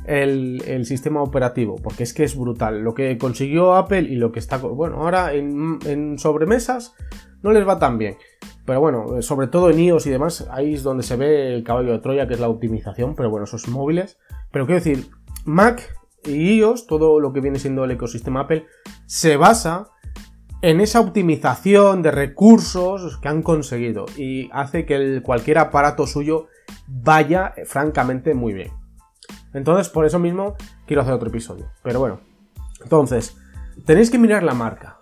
el, 0.06 0.86
sistema 0.86 1.22
operativo, 1.22 1.76
porque 1.76 2.02
es 2.02 2.15
que 2.15 2.24
es 2.24 2.36
brutal. 2.36 2.82
Lo 2.82 2.96
que 2.96 3.15
consiguió 3.20 3.76
Apple 3.76 4.02
y 4.10 4.15
lo 4.15 4.32
que 4.32 4.39
está... 4.39 4.58
Bueno, 4.58 5.04
ahora 5.04 5.34
en, 5.34 5.78
en 5.86 6.17
sobremesas 6.17 6.96
no 7.43 7.52
les 7.52 7.67
va 7.67 7.78
tan 7.78 8.00
bien. 8.00 8.17
Pero 8.67 8.82
bueno, 8.82 9.21
sobre 9.23 9.47
todo 9.47 9.71
en 9.71 9.80
iOS 9.80 10.06
y 10.06 10.12
demás, 10.12 10.47
ahí 10.51 10.75
es 10.75 10.84
donde 10.84 11.01
se 11.01 11.15
ve 11.15 11.56
el 11.56 11.63
caballo 11.63 11.93
de 11.93 11.99
Troya, 11.99 12.27
que 12.27 12.36
es 12.36 12.39
la 12.39 12.49
optimización, 12.49 13.15
pero 13.15 13.32
bueno, 13.32 13.45
esos 13.45 13.67
móviles 13.67 14.19
pero 14.51 14.65
quiero 14.65 14.80
decir, 14.84 15.10
Mac 15.45 15.95
y 16.25 16.58
iOS, 16.58 16.88
todo 16.88 17.19
lo 17.19 17.34
que 17.34 17.41
viene 17.41 17.60
siendo 17.60 17.84
el 17.84 17.91
ecosistema 17.91 18.41
Apple, 18.41 18.65
se 19.06 19.38
basa 19.38 19.89
en 20.62 20.82
esa 20.82 20.99
optimización 20.99 22.01
de 22.01 22.12
recursos 22.12 23.17
que 23.17 23.27
han 23.27 23.43
conseguido 23.43 24.06
y 24.17 24.49
hace 24.51 24.86
que 24.86 25.21
cualquier 25.23 25.60
aparato 25.60 26.08
suyo 26.08 26.47
vaya 26.88 27.53
eh, 27.56 27.65
francamente 27.65 28.34
muy 28.34 28.53
bien. 28.53 28.71
Entonces, 29.53 29.89
por 29.89 30.06
eso 30.06 30.19
mismo 30.19 30.56
quiero 30.86 31.01
hacer 31.01 31.13
otro 31.13 31.30
episodio. 31.30 31.67
Pero 31.84 31.99
bueno, 31.99 32.19
entonces, 32.82 33.38
tenéis 33.86 34.10
que 34.10 34.17
mirar 34.17 34.43
la 34.43 34.53
marca. 34.53 34.96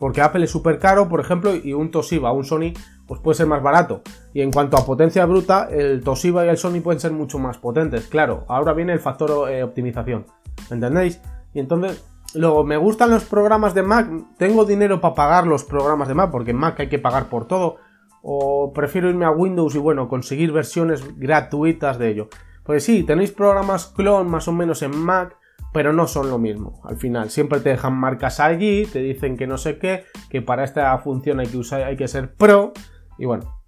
Porque 0.00 0.22
Apple 0.22 0.44
es 0.44 0.50
súper 0.50 0.78
caro, 0.78 1.10
por 1.10 1.20
ejemplo, 1.20 1.54
y 1.54 1.74
un 1.74 1.90
Toshiba, 1.90 2.32
un 2.32 2.44
Sony 2.44 2.72
pues 3.06 3.20
puede 3.20 3.36
ser 3.36 3.46
más 3.46 3.62
barato. 3.62 4.00
Y 4.32 4.40
en 4.40 4.50
cuanto 4.50 4.78
a 4.78 4.86
potencia 4.86 5.26
bruta, 5.26 5.68
el 5.70 6.02
Toshiba 6.02 6.46
y 6.46 6.48
el 6.48 6.56
Sony 6.56 6.80
pueden 6.82 7.00
ser 7.00 7.12
mucho 7.12 7.38
más 7.38 7.58
potentes. 7.58 8.06
Claro, 8.06 8.46
ahora 8.48 8.72
viene 8.72 8.94
el 8.94 9.00
factor 9.00 9.50
eh, 9.50 9.62
optimización. 9.62 10.24
¿Entendéis? 10.70 11.20
Y 11.52 11.60
entonces, 11.60 12.02
luego, 12.34 12.64
me 12.64 12.78
gustan 12.78 13.10
los 13.10 13.24
programas 13.24 13.74
de 13.74 13.82
Mac. 13.82 14.08
Tengo 14.38 14.64
dinero 14.64 15.02
para 15.02 15.14
pagar 15.14 15.46
los 15.46 15.64
programas 15.64 16.08
de 16.08 16.14
Mac, 16.14 16.30
porque 16.30 16.52
en 16.52 16.56
Mac 16.56 16.80
hay 16.80 16.88
que 16.88 16.98
pagar 16.98 17.26
por 17.26 17.46
todo. 17.46 17.76
O 18.22 18.72
prefiero 18.72 19.10
irme 19.10 19.26
a 19.26 19.30
Windows 19.30 19.74
y 19.74 19.78
bueno, 19.78 20.08
conseguir 20.08 20.50
versiones 20.50 21.18
gratuitas 21.18 21.98
de 21.98 22.08
ello. 22.08 22.28
Pues 22.64 22.84
sí, 22.84 23.02
tenéis 23.02 23.32
programas 23.32 23.88
clon 23.88 24.30
más 24.30 24.48
o 24.48 24.52
menos 24.52 24.80
en 24.80 24.96
Mac, 24.96 25.36
pero 25.72 25.92
no 25.92 26.06
son 26.06 26.30
lo 26.30 26.38
mismo. 26.38 26.80
Al 26.84 26.96
final, 26.96 27.30
siempre 27.30 27.60
te 27.60 27.70
dejan 27.70 27.94
marcas 27.94 28.40
allí, 28.40 28.86
te 28.86 29.00
dicen 29.00 29.36
que 29.36 29.46
no 29.46 29.56
sé 29.56 29.78
qué, 29.78 30.04
que 30.28 30.42
para 30.42 30.64
esta 30.64 30.96
función 30.98 31.40
hay 31.40 31.46
que 31.46 31.58
usar, 31.58 31.82
hay 31.82 31.96
que 31.96 32.08
ser 32.08 32.34
pro. 32.34 32.72
Y 33.18 33.26
bueno, 33.26 33.60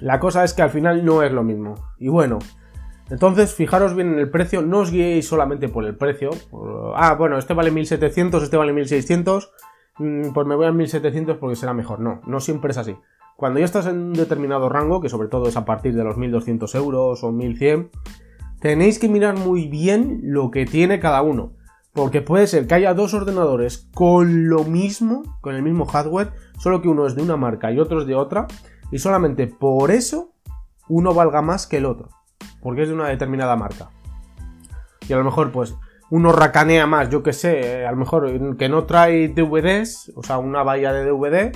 la 0.00 0.20
cosa 0.20 0.44
es 0.44 0.54
que 0.54 0.62
al 0.62 0.70
final 0.70 1.04
no 1.04 1.22
es 1.22 1.32
lo 1.32 1.42
mismo. 1.42 1.74
Y 1.98 2.08
bueno, 2.08 2.38
entonces 3.10 3.54
fijaros 3.54 3.94
bien 3.94 4.14
en 4.14 4.18
el 4.18 4.30
precio, 4.30 4.62
no 4.62 4.80
os 4.80 4.90
guiéis 4.90 5.28
solamente 5.28 5.68
por 5.68 5.84
el 5.84 5.96
precio. 5.96 6.30
ah, 6.96 7.14
bueno, 7.14 7.38
este 7.38 7.54
vale 7.54 7.70
1700, 7.70 8.42
este 8.42 8.56
vale 8.56 8.72
1600, 8.72 9.52
mm, 9.98 10.32
pues 10.32 10.46
me 10.46 10.54
voy 10.54 10.66
a 10.66 10.72
1700 10.72 11.36
porque 11.36 11.56
será 11.56 11.74
mejor. 11.74 12.00
No, 12.00 12.20
no 12.26 12.40
siempre 12.40 12.70
es 12.70 12.78
así. 12.78 12.96
Cuando 13.36 13.58
ya 13.58 13.64
estás 13.64 13.86
en 13.86 13.98
un 13.98 14.12
determinado 14.12 14.68
rango, 14.68 15.00
que 15.00 15.08
sobre 15.08 15.28
todo 15.28 15.48
es 15.48 15.56
a 15.56 15.64
partir 15.64 15.94
de 15.94 16.04
los 16.04 16.16
1200 16.16 16.72
euros 16.76 17.24
o 17.24 17.32
1100, 17.32 17.90
tenéis 18.64 18.98
que 18.98 19.10
mirar 19.10 19.36
muy 19.36 19.68
bien 19.68 20.20
lo 20.22 20.50
que 20.50 20.64
tiene 20.64 20.98
cada 20.98 21.20
uno. 21.20 21.52
Porque 21.92 22.22
puede 22.22 22.46
ser 22.46 22.66
que 22.66 22.72
haya 22.72 22.94
dos 22.94 23.12
ordenadores 23.12 23.90
con 23.92 24.48
lo 24.48 24.64
mismo, 24.64 25.36
con 25.42 25.54
el 25.54 25.60
mismo 25.60 25.84
hardware, 25.84 26.32
solo 26.58 26.80
que 26.80 26.88
uno 26.88 27.06
es 27.06 27.14
de 27.14 27.20
una 27.20 27.36
marca 27.36 27.70
y 27.70 27.78
otro 27.78 28.00
es 28.00 28.06
de 28.06 28.14
otra, 28.14 28.46
y 28.90 29.00
solamente 29.00 29.48
por 29.48 29.90
eso 29.90 30.32
uno 30.88 31.12
valga 31.12 31.42
más 31.42 31.66
que 31.66 31.76
el 31.76 31.84
otro, 31.84 32.08
porque 32.62 32.84
es 32.84 32.88
de 32.88 32.94
una 32.94 33.08
determinada 33.08 33.54
marca. 33.54 33.90
Y 35.10 35.12
a 35.12 35.18
lo 35.18 35.24
mejor, 35.24 35.52
pues, 35.52 35.74
uno 36.10 36.32
racanea 36.32 36.86
más, 36.86 37.10
yo 37.10 37.22
que 37.22 37.34
sé, 37.34 37.84
a 37.84 37.90
lo 37.90 37.98
mejor 37.98 38.56
que 38.56 38.70
no 38.70 38.84
trae 38.84 39.28
DVDs, 39.28 40.10
o 40.16 40.22
sea, 40.22 40.38
una 40.38 40.62
valla 40.62 40.94
de 40.94 41.04
DVD, 41.04 41.52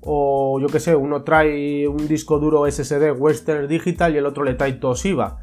o 0.00 0.58
yo 0.60 0.68
que 0.68 0.80
sé, 0.80 0.96
uno 0.96 1.24
trae 1.24 1.86
un 1.86 2.08
disco 2.08 2.38
duro 2.38 2.64
SSD 2.64 3.12
Western 3.12 3.68
Digital 3.68 4.14
y 4.14 4.16
el 4.16 4.24
otro 4.24 4.44
le 4.44 4.54
trae 4.54 4.72
Toshiba. 4.72 5.42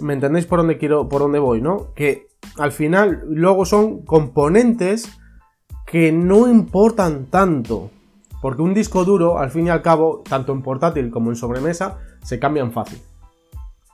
¿Me 0.00 0.14
entendéis 0.14 0.46
por 0.46 0.60
dónde 0.60 0.78
quiero, 0.78 1.08
por 1.08 1.20
dónde 1.20 1.38
voy, 1.38 1.60
no? 1.60 1.92
Que 1.94 2.28
al 2.56 2.72
final 2.72 3.22
luego 3.26 3.64
son 3.64 4.02
componentes 4.02 5.18
que 5.86 6.12
no 6.12 6.48
importan 6.48 7.26
tanto. 7.26 7.90
Porque 8.40 8.62
un 8.62 8.72
disco 8.72 9.04
duro, 9.04 9.38
al 9.38 9.50
fin 9.50 9.66
y 9.66 9.70
al 9.70 9.82
cabo, 9.82 10.22
tanto 10.26 10.52
en 10.52 10.62
portátil 10.62 11.10
como 11.10 11.30
en 11.30 11.36
sobremesa, 11.36 11.98
se 12.22 12.38
cambian 12.38 12.72
fácil. 12.72 13.00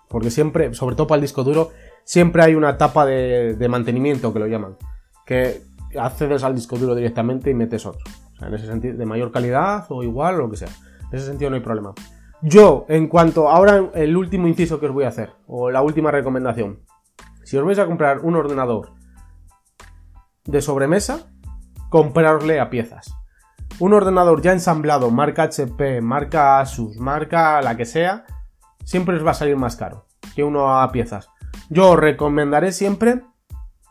Porque 0.08 0.30
siempre, 0.30 0.72
sobre 0.74 0.94
todo 0.94 1.06
para 1.06 1.16
el 1.16 1.22
disco 1.22 1.42
duro, 1.42 1.70
siempre 2.04 2.42
hay 2.42 2.54
una 2.54 2.70
etapa 2.70 3.04
de, 3.04 3.66
mantenimiento 3.68 4.32
que 4.32 4.38
lo 4.38 4.46
llaman. 4.46 4.76
Que 5.24 5.62
accedes 5.98 6.44
al 6.44 6.54
disco 6.54 6.76
duro 6.78 6.94
directamente 6.94 7.50
y 7.50 7.54
metes 7.54 7.86
otro. 7.86 8.04
O 8.34 8.36
sea, 8.38 8.48
en 8.48 8.54
ese 8.54 8.66
sentido, 8.66 8.96
de 8.96 9.06
mayor 9.06 9.32
calidad 9.32 9.86
o 9.88 10.02
igual 10.02 10.36
o 10.36 10.38
lo 10.38 10.50
que 10.50 10.58
sea. 10.58 10.68
En 11.10 11.18
ese 11.18 11.26
sentido 11.26 11.50
no 11.50 11.56
hay 11.56 11.62
problema. 11.62 11.92
Yo, 12.42 12.86
en 12.88 13.08
cuanto, 13.08 13.48
ahora 13.48 13.90
el 13.94 14.16
último 14.16 14.46
inciso 14.46 14.78
que 14.78 14.86
os 14.86 14.92
voy 14.92 15.04
a 15.04 15.08
hacer, 15.08 15.32
o 15.46 15.70
la 15.70 15.82
última 15.82 16.10
recomendación. 16.10 16.80
Si 17.44 17.56
os 17.56 17.64
vais 17.64 17.78
a 17.78 17.86
comprar 17.86 18.20
un 18.20 18.36
ordenador 18.36 18.92
de 20.44 20.60
sobremesa, 20.60 21.30
comprarosle 21.90 22.60
a 22.60 22.70
piezas 22.70 23.16
un 23.78 23.92
ordenador 23.92 24.40
ya 24.40 24.52
ensamblado, 24.52 25.10
marca 25.10 25.44
HP, 25.44 26.00
marca 26.00 26.60
Asus, 26.60 26.96
marca 26.96 27.60
la 27.60 27.76
que 27.76 27.84
sea, 27.84 28.24
siempre 28.84 29.16
os 29.16 29.26
va 29.26 29.32
a 29.32 29.34
salir 29.34 29.56
más 29.56 29.76
caro 29.76 30.06
que 30.34 30.44
uno 30.44 30.80
a 30.80 30.92
piezas. 30.92 31.28
Yo 31.68 31.90
os 31.90 31.98
recomendaré 31.98 32.72
siempre 32.72 33.22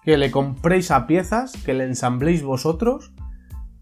que 0.04 0.18
le 0.18 0.32
compréis 0.32 0.92
a 0.92 1.08
piezas, 1.08 1.54
que 1.66 1.74
le 1.74 1.84
ensambléis 1.84 2.44
vosotros, 2.44 3.14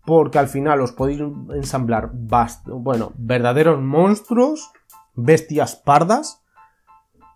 porque 0.06 0.39
al 0.39 0.48
final 0.48 0.82
os 0.82 0.92
podéis 0.92 1.22
ensamblar 1.54 2.12
bueno, 2.13 3.13
verdaderos 3.18 3.82
monstruos, 3.82 4.72
bestias 5.16 5.76
pardas, 5.76 6.44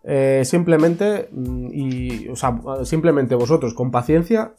eh, 0.04 0.44
simplemente 0.46 1.30
mm, 1.32 1.68
y, 1.74 2.28
simplemente 2.84 3.36
vosotros 3.36 3.74
con 3.74 3.92
paciencia 3.92 4.54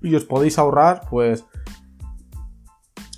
y 0.00 0.14
os 0.14 0.24
podéis 0.24 0.58
ahorrar, 0.58 1.02
pues, 1.08 1.44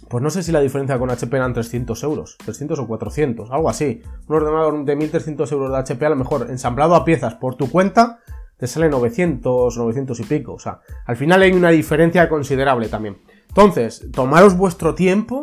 pues 0.08 0.22
no 0.22 0.30
sé 0.30 0.42
si 0.42 0.52
la 0.52 0.60
diferencia 0.60 0.98
con 0.98 1.10
HP 1.10 1.36
eran 1.36 1.54
300 1.54 2.02
euros, 2.02 2.36
300 2.44 2.78
o 2.78 2.86
400, 2.86 3.50
algo 3.50 3.70
así. 3.70 4.02
Un 4.28 4.36
ordenador 4.36 4.84
de 4.84 4.96
1300 4.96 5.50
euros 5.52 5.70
de 5.70 5.78
HP, 5.78 6.04
a 6.04 6.10
lo 6.10 6.16
mejor 6.16 6.46
ensamblado 6.50 6.94
a 6.94 7.04
piezas 7.04 7.34
por 7.34 7.54
tu 7.54 7.70
cuenta, 7.70 8.18
te 8.58 8.66
sale 8.66 8.88
900, 8.88 9.76
900 9.76 10.20
y 10.20 10.24
pico. 10.24 10.54
O 10.54 10.58
sea, 10.58 10.80
al 11.06 11.16
final 11.16 11.42
hay 11.42 11.52
una 11.52 11.70
diferencia 11.70 12.28
considerable 12.28 12.88
también. 12.88 13.18
Entonces, 13.56 14.10
tomaros 14.12 14.56
vuestro 14.56 14.96
tiempo, 14.96 15.42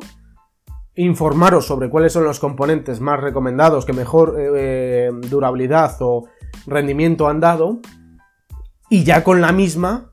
informaros 0.95 1.65
sobre 1.65 1.89
cuáles 1.89 2.12
son 2.12 2.26
los 2.26 2.41
componentes 2.41 3.00
más 3.00 3.21
recomendados, 3.21 3.86
que 3.86 3.93
mejor 3.93 4.36
eh, 4.38 4.50
eh, 4.54 5.12
durabilidad 5.30 5.95
o 6.02 6.28
rendimiento 6.67 7.30
han 7.30 7.39
dado, 7.39 7.80
y 8.89 9.06
ya 9.06 9.24
con 9.24 9.39
la 9.39 9.54
misma, 9.54 10.12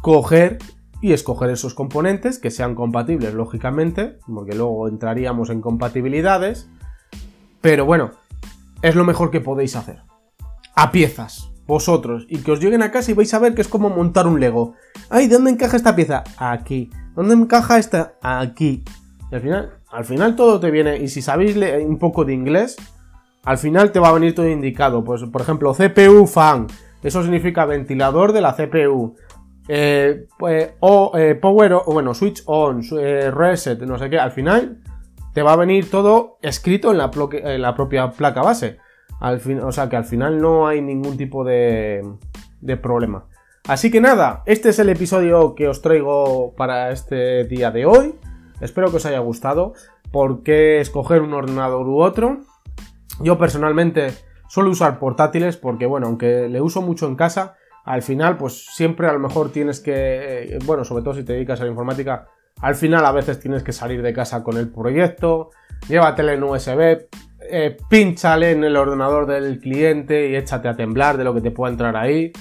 coger 0.00 0.56
y 1.02 1.12
escoger 1.12 1.50
esos 1.50 1.74
componentes 1.74 2.38
que 2.38 2.50
sean 2.50 2.74
compatibles, 2.74 3.34
lógicamente, 3.34 4.18
porque 4.26 4.54
luego 4.54 4.88
entraríamos 4.88 5.50
en 5.50 5.60
compatibilidades. 5.60 6.66
Pero 7.60 7.84
bueno, 7.84 8.12
es 8.80 8.94
lo 8.94 9.04
mejor 9.04 9.30
que 9.30 9.42
podéis 9.42 9.76
hacer. 9.76 10.00
A 10.74 10.92
piezas, 10.92 11.52
vosotros, 11.66 12.26
y 12.28 12.38
que 12.38 12.52
os 12.52 12.60
lleguen 12.60 12.82
a 12.82 12.90
casa 12.90 13.10
y 13.10 13.14
vais 13.14 13.32
a 13.34 13.38
ver 13.38 13.54
que 13.54 13.62
es 13.62 13.68
como 13.68 13.90
montar 13.90 14.26
un 14.26 14.40
Lego. 14.40 14.74
Ay, 15.10 15.26
¿dónde 15.26 15.50
encaja 15.50 15.76
esta 15.76 15.96
pieza? 15.96 16.24
Aquí. 16.38 16.90
¿Dónde 17.14 17.34
encaja 17.34 17.78
esta? 17.78 18.14
Aquí. 18.22 18.84
Y 19.30 19.34
al 19.34 19.40
final, 19.40 19.78
al 19.90 20.04
final 20.04 20.36
todo 20.36 20.60
te 20.60 20.70
viene, 20.70 20.98
y 20.98 21.08
si 21.08 21.22
sabéis 21.22 21.56
un 21.84 21.98
poco 21.98 22.24
de 22.24 22.34
inglés, 22.34 22.76
al 23.44 23.58
final 23.58 23.92
te 23.92 24.00
va 24.00 24.08
a 24.08 24.12
venir 24.12 24.34
todo 24.34 24.48
indicado. 24.48 25.04
Pues, 25.04 25.22
por 25.24 25.40
ejemplo, 25.40 25.72
CPU 25.72 26.26
fan. 26.26 26.66
Eso 27.02 27.22
significa 27.22 27.64
ventilador 27.64 28.32
de 28.32 28.40
la 28.40 28.54
CPU. 28.54 29.14
Eh, 29.68 30.26
pues, 30.38 30.72
o 30.80 31.12
eh, 31.16 31.34
power, 31.34 31.74
o 31.74 31.84
bueno, 31.86 32.14
switch 32.14 32.42
on, 32.46 32.82
eh, 32.98 33.30
reset, 33.32 33.80
no 33.82 33.98
sé 33.98 34.08
qué, 34.08 34.18
al 34.18 34.30
final 34.30 34.78
te 35.32 35.42
va 35.42 35.52
a 35.52 35.56
venir 35.56 35.90
todo 35.90 36.38
escrito 36.40 36.92
en 36.92 36.98
la, 36.98 37.10
en 37.32 37.62
la 37.62 37.74
propia 37.74 38.10
placa 38.10 38.42
base. 38.42 38.78
Al 39.20 39.40
fin, 39.40 39.60
o 39.60 39.72
sea 39.72 39.88
que 39.88 39.96
al 39.96 40.04
final 40.04 40.40
no 40.40 40.66
hay 40.66 40.82
ningún 40.82 41.16
tipo 41.16 41.44
de, 41.44 42.04
problema. 42.82 43.26
Así 43.66 43.90
que 43.90 44.00
nada, 44.00 44.42
este 44.46 44.68
es 44.68 44.78
el 44.78 44.88
episodio 44.88 45.54
que 45.54 45.68
os 45.68 45.82
traigo 45.82 46.54
para 46.56 46.90
este 46.90 47.44
día 47.44 47.70
de 47.70 47.86
hoy. 47.86 48.14
Espero 48.60 48.90
que 48.90 48.98
os 48.98 49.06
haya 49.06 49.18
gustado. 49.18 49.74
¿Por 50.12 50.42
qué 50.42 50.80
escoger 50.80 51.22
un 51.22 51.34
ordenador 51.34 51.88
u 51.88 52.00
otro? 52.00 52.40
Yo 53.20 53.38
personalmente 53.38 54.12
suelo 54.48 54.70
usar 54.70 54.98
portátiles 54.98 55.56
porque, 55.56 55.86
bueno, 55.86 56.06
aunque 56.06 56.48
le 56.48 56.60
uso 56.60 56.80
mucho 56.82 57.06
en 57.06 57.16
casa, 57.16 57.56
al 57.84 58.02
final, 58.02 58.36
pues 58.36 58.66
siempre 58.74 59.08
a 59.08 59.12
lo 59.12 59.20
mejor 59.20 59.50
tienes 59.52 59.80
que, 59.80 59.92
eh, 59.94 60.58
bueno, 60.64 60.84
sobre 60.84 61.02
todo 61.04 61.14
si 61.14 61.24
te 61.24 61.32
dedicas 61.32 61.60
a 61.60 61.64
la 61.64 61.70
informática, 61.70 62.26
Al 62.62 62.74
final 62.74 63.04
a 63.04 63.12
veces 63.12 63.38
tienes 63.38 63.62
que 63.62 63.72
salir 63.72 64.00
de 64.00 64.14
casa 64.14 64.42
con 64.42 64.56
el 64.56 64.70
proyecto, 64.70 65.50
llévatele 65.88 66.32
en 66.32 66.42
USB, 66.42 67.06
eh, 67.50 67.76
pínchale 67.88 68.52
en 68.52 68.64
el 68.64 68.76
ordenador 68.76 69.26
del 69.26 69.60
cliente 69.60 70.28
y 70.28 70.36
échate 70.36 70.68
a 70.68 70.76
temblar 70.76 71.16
de 71.16 71.24
lo 71.24 71.34
que 71.34 71.40
te 71.40 71.50
pueda 71.50 71.72
entrar 71.72 71.96
ahí. 71.96 72.32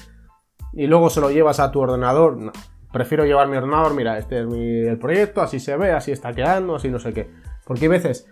Y 0.74 0.88
luego 0.88 1.10
se 1.10 1.22
lo 1.22 1.32
llevas 1.32 1.60
a 1.60 1.72
tu 1.72 1.80
ordenador. 1.80 2.52
Prefiero 2.91 3.26
llevar 3.26 3.48
mi 3.48 3.58
ordenador, 3.58 3.94
mira, 3.94 4.18
este 4.18 4.39
es 4.39 4.48
el 4.48 4.98
proyecto, 5.00 5.41
así 5.41 5.60
se 5.60 5.76
ve, 5.76 5.91
así 5.91 6.12
está 6.12 6.34
quedando, 6.34 6.76
así 6.76 6.89
no 6.89 7.00
sé 7.00 7.13
qué. 7.13 7.30
Porque 7.65 7.86
hay 7.86 7.89
veces 7.89 8.28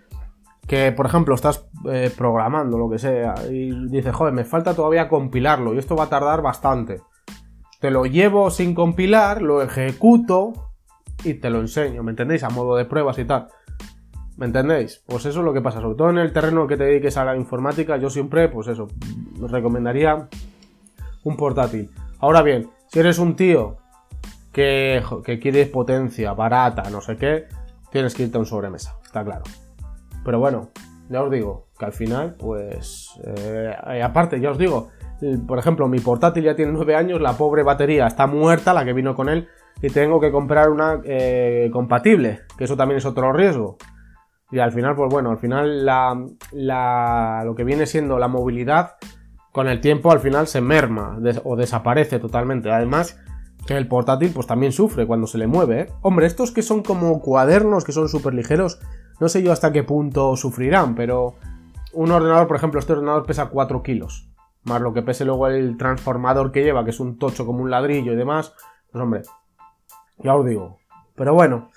que, 0.66 0.92
por 0.92 1.06
ejemplo, 1.06 1.34
estás 1.34 1.68
eh, 1.90 2.10
programando 2.16 2.78
lo 2.78 2.88
que 2.88 2.98
sea 2.98 3.34
y 3.50 3.88
dices, 3.88 4.14
joder, 4.14 4.32
me 4.32 4.44
falta 4.44 4.74
todavía 4.74 5.08
compilarlo 5.08 5.74
y 5.74 5.78
esto 5.78 5.96
va 5.96 6.04
a 6.04 6.08
tardar 6.08 6.42
bastante. 6.42 7.00
Te 7.80 7.90
lo 7.90 8.06
llevo 8.06 8.50
sin 8.50 8.74
compilar, 8.74 9.42
lo 9.42 9.62
ejecuto 9.62 10.52
y 11.24 11.34
te 11.34 11.50
lo 11.50 11.60
enseño, 11.60 12.02
¿me 12.02 12.12
entendéis? 12.12 12.44
A 12.44 12.50
modo 12.50 12.76
de 12.76 12.86
pruebas 12.86 13.18
y 13.18 13.24
tal. 13.24 13.48
¿Me 14.36 14.46
entendéis? 14.46 15.02
Pues 15.06 15.26
eso 15.26 15.40
es 15.40 15.44
lo 15.44 15.52
que 15.52 15.60
pasa, 15.60 15.80
sobre 15.80 15.96
todo 15.96 16.10
en 16.10 16.18
el 16.18 16.32
terreno 16.32 16.66
que 16.66 16.76
te 16.76 16.84
dediques 16.84 17.16
a 17.16 17.24
la 17.24 17.36
informática, 17.36 17.96
yo 17.96 18.10
siempre, 18.10 18.48
pues 18.48 18.66
eso, 18.66 18.88
os 19.40 19.50
recomendaría 19.50 20.28
un 21.22 21.36
portátil. 21.36 21.90
Ahora 22.18 22.42
bien, 22.42 22.70
si 22.88 22.98
eres 22.98 23.18
un 23.18 23.36
tío 23.36 23.76
que, 24.52 25.02
que 25.24 25.38
quieres 25.38 25.68
potencia, 25.68 26.32
barata, 26.32 26.90
no 26.90 27.00
sé 27.00 27.16
qué, 27.16 27.44
tienes 27.92 28.14
que 28.14 28.24
irte 28.24 28.36
a 28.36 28.40
un 28.40 28.46
sobremesa, 28.46 28.96
está 29.04 29.22
claro. 29.24 29.44
Pero 30.24 30.40
bueno, 30.40 30.70
ya 31.08 31.22
os 31.22 31.30
digo 31.30 31.68
que 31.78 31.84
al 31.84 31.92
final, 31.92 32.34
pues, 32.36 33.10
eh, 33.24 34.02
aparte, 34.02 34.40
ya 34.40 34.50
os 34.50 34.58
digo, 34.58 34.88
por 35.46 35.58
ejemplo, 35.58 35.86
mi 35.88 36.00
portátil 36.00 36.44
ya 36.44 36.56
tiene 36.56 36.72
9 36.72 36.96
años, 36.96 37.20
la 37.20 37.36
pobre 37.36 37.62
batería 37.62 38.06
está 38.06 38.26
muerta, 38.26 38.74
la 38.74 38.84
que 38.84 38.92
vino 38.92 39.14
con 39.14 39.28
él, 39.28 39.48
y 39.80 39.90
tengo 39.90 40.20
que 40.20 40.32
comprar 40.32 40.70
una 40.70 41.00
eh, 41.04 41.70
compatible, 41.72 42.40
que 42.56 42.64
eso 42.64 42.76
también 42.76 42.98
es 42.98 43.06
otro 43.06 43.32
riesgo. 43.32 43.76
Y 44.50 44.58
al 44.58 44.72
final, 44.72 44.94
pues 44.94 45.10
bueno, 45.10 45.30
al 45.30 45.38
final 45.38 45.84
la, 45.84 47.42
lo 47.44 47.54
que 47.54 47.64
viene 47.64 47.86
siendo 47.86 48.18
la 48.18 48.28
movilidad, 48.28 48.96
con 49.52 49.68
el 49.68 49.80
tiempo 49.80 50.10
al 50.12 50.20
final 50.20 50.46
se 50.46 50.60
merma 50.60 51.18
o 51.44 51.56
desaparece 51.56 52.18
totalmente. 52.18 52.70
Además, 52.70 53.18
que 53.66 53.76
el 53.76 53.88
portátil 53.88 54.32
pues 54.34 54.46
también 54.46 54.72
sufre 54.72 55.06
cuando 55.06 55.26
se 55.26 55.38
le 55.38 55.46
mueve. 55.46 55.80
¿eh? 55.80 55.86
Hombre, 56.02 56.26
estos 56.26 56.50
que 56.50 56.62
son 56.62 56.82
como 56.82 57.20
cuadernos, 57.20 57.84
que 57.84 57.92
son 57.92 58.08
súper 58.08 58.34
ligeros, 58.34 58.80
no 59.20 59.28
sé 59.28 59.42
yo 59.42 59.52
hasta 59.52 59.72
qué 59.72 59.82
punto 59.82 60.36
sufrirán, 60.36 60.94
pero 60.94 61.36
un 61.92 62.10
ordenador, 62.10 62.46
por 62.46 62.56
ejemplo, 62.56 62.80
este 62.80 62.92
ordenador 62.92 63.24
pesa 63.24 63.46
4 63.46 63.82
kilos. 63.82 64.28
Más 64.64 64.80
lo 64.80 64.92
que 64.92 65.02
pese 65.02 65.24
luego 65.24 65.46
el 65.46 65.76
transformador 65.76 66.50
que 66.50 66.62
lleva, 66.62 66.84
que 66.84 66.90
es 66.90 67.00
un 67.00 67.18
tocho 67.18 67.46
como 67.46 67.62
un 67.62 67.70
ladrillo 67.70 68.12
y 68.12 68.16
demás. 68.16 68.54
Pues 68.90 69.02
hombre, 69.02 69.22
ya 70.18 70.34
os 70.34 70.46
digo. 70.46 70.78
Pero 71.14 71.34
bueno, 71.34 71.70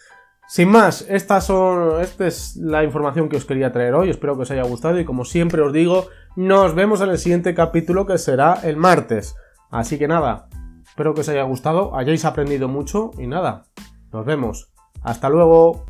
sin 0.48 0.70
más, 0.70 1.06
estas 1.10 1.46
son, 1.46 2.02
esta 2.02 2.26
es 2.26 2.56
la 2.56 2.84
información 2.84 3.28
que 3.28 3.36
os 3.36 3.46
quería 3.46 3.72
traer 3.72 3.94
hoy. 3.94 4.10
Espero 4.10 4.36
que 4.36 4.44
os 4.44 4.52
haya 4.52 4.64
gustado 4.64 5.00
y 5.00 5.06
como 5.06 5.26
siempre 5.26 5.62
os 5.62 5.74
digo, 5.74 6.08
nos 6.38 6.74
vemos 6.74 7.02
en 7.02 7.10
el 7.10 7.18
siguiente 7.18 7.54
capítulo 7.54 8.06
que 8.06 8.18
será 8.18 8.54
el 8.64 8.78
martes. 8.78 9.36
Así 9.70 9.98
que 9.98 10.08
nada, 10.08 10.48
espero 10.88 11.14
que 11.14 11.22
os 11.22 11.30
haya 11.30 11.44
gustado, 11.44 11.96
hayáis 11.98 12.24
aprendido 12.24 12.70
mucho 12.70 13.12
y 13.18 13.28
nada, 13.28 13.66
nos 14.14 14.26
vemos. 14.26 14.72
Hasta 15.04 15.30
luego. 15.30 15.86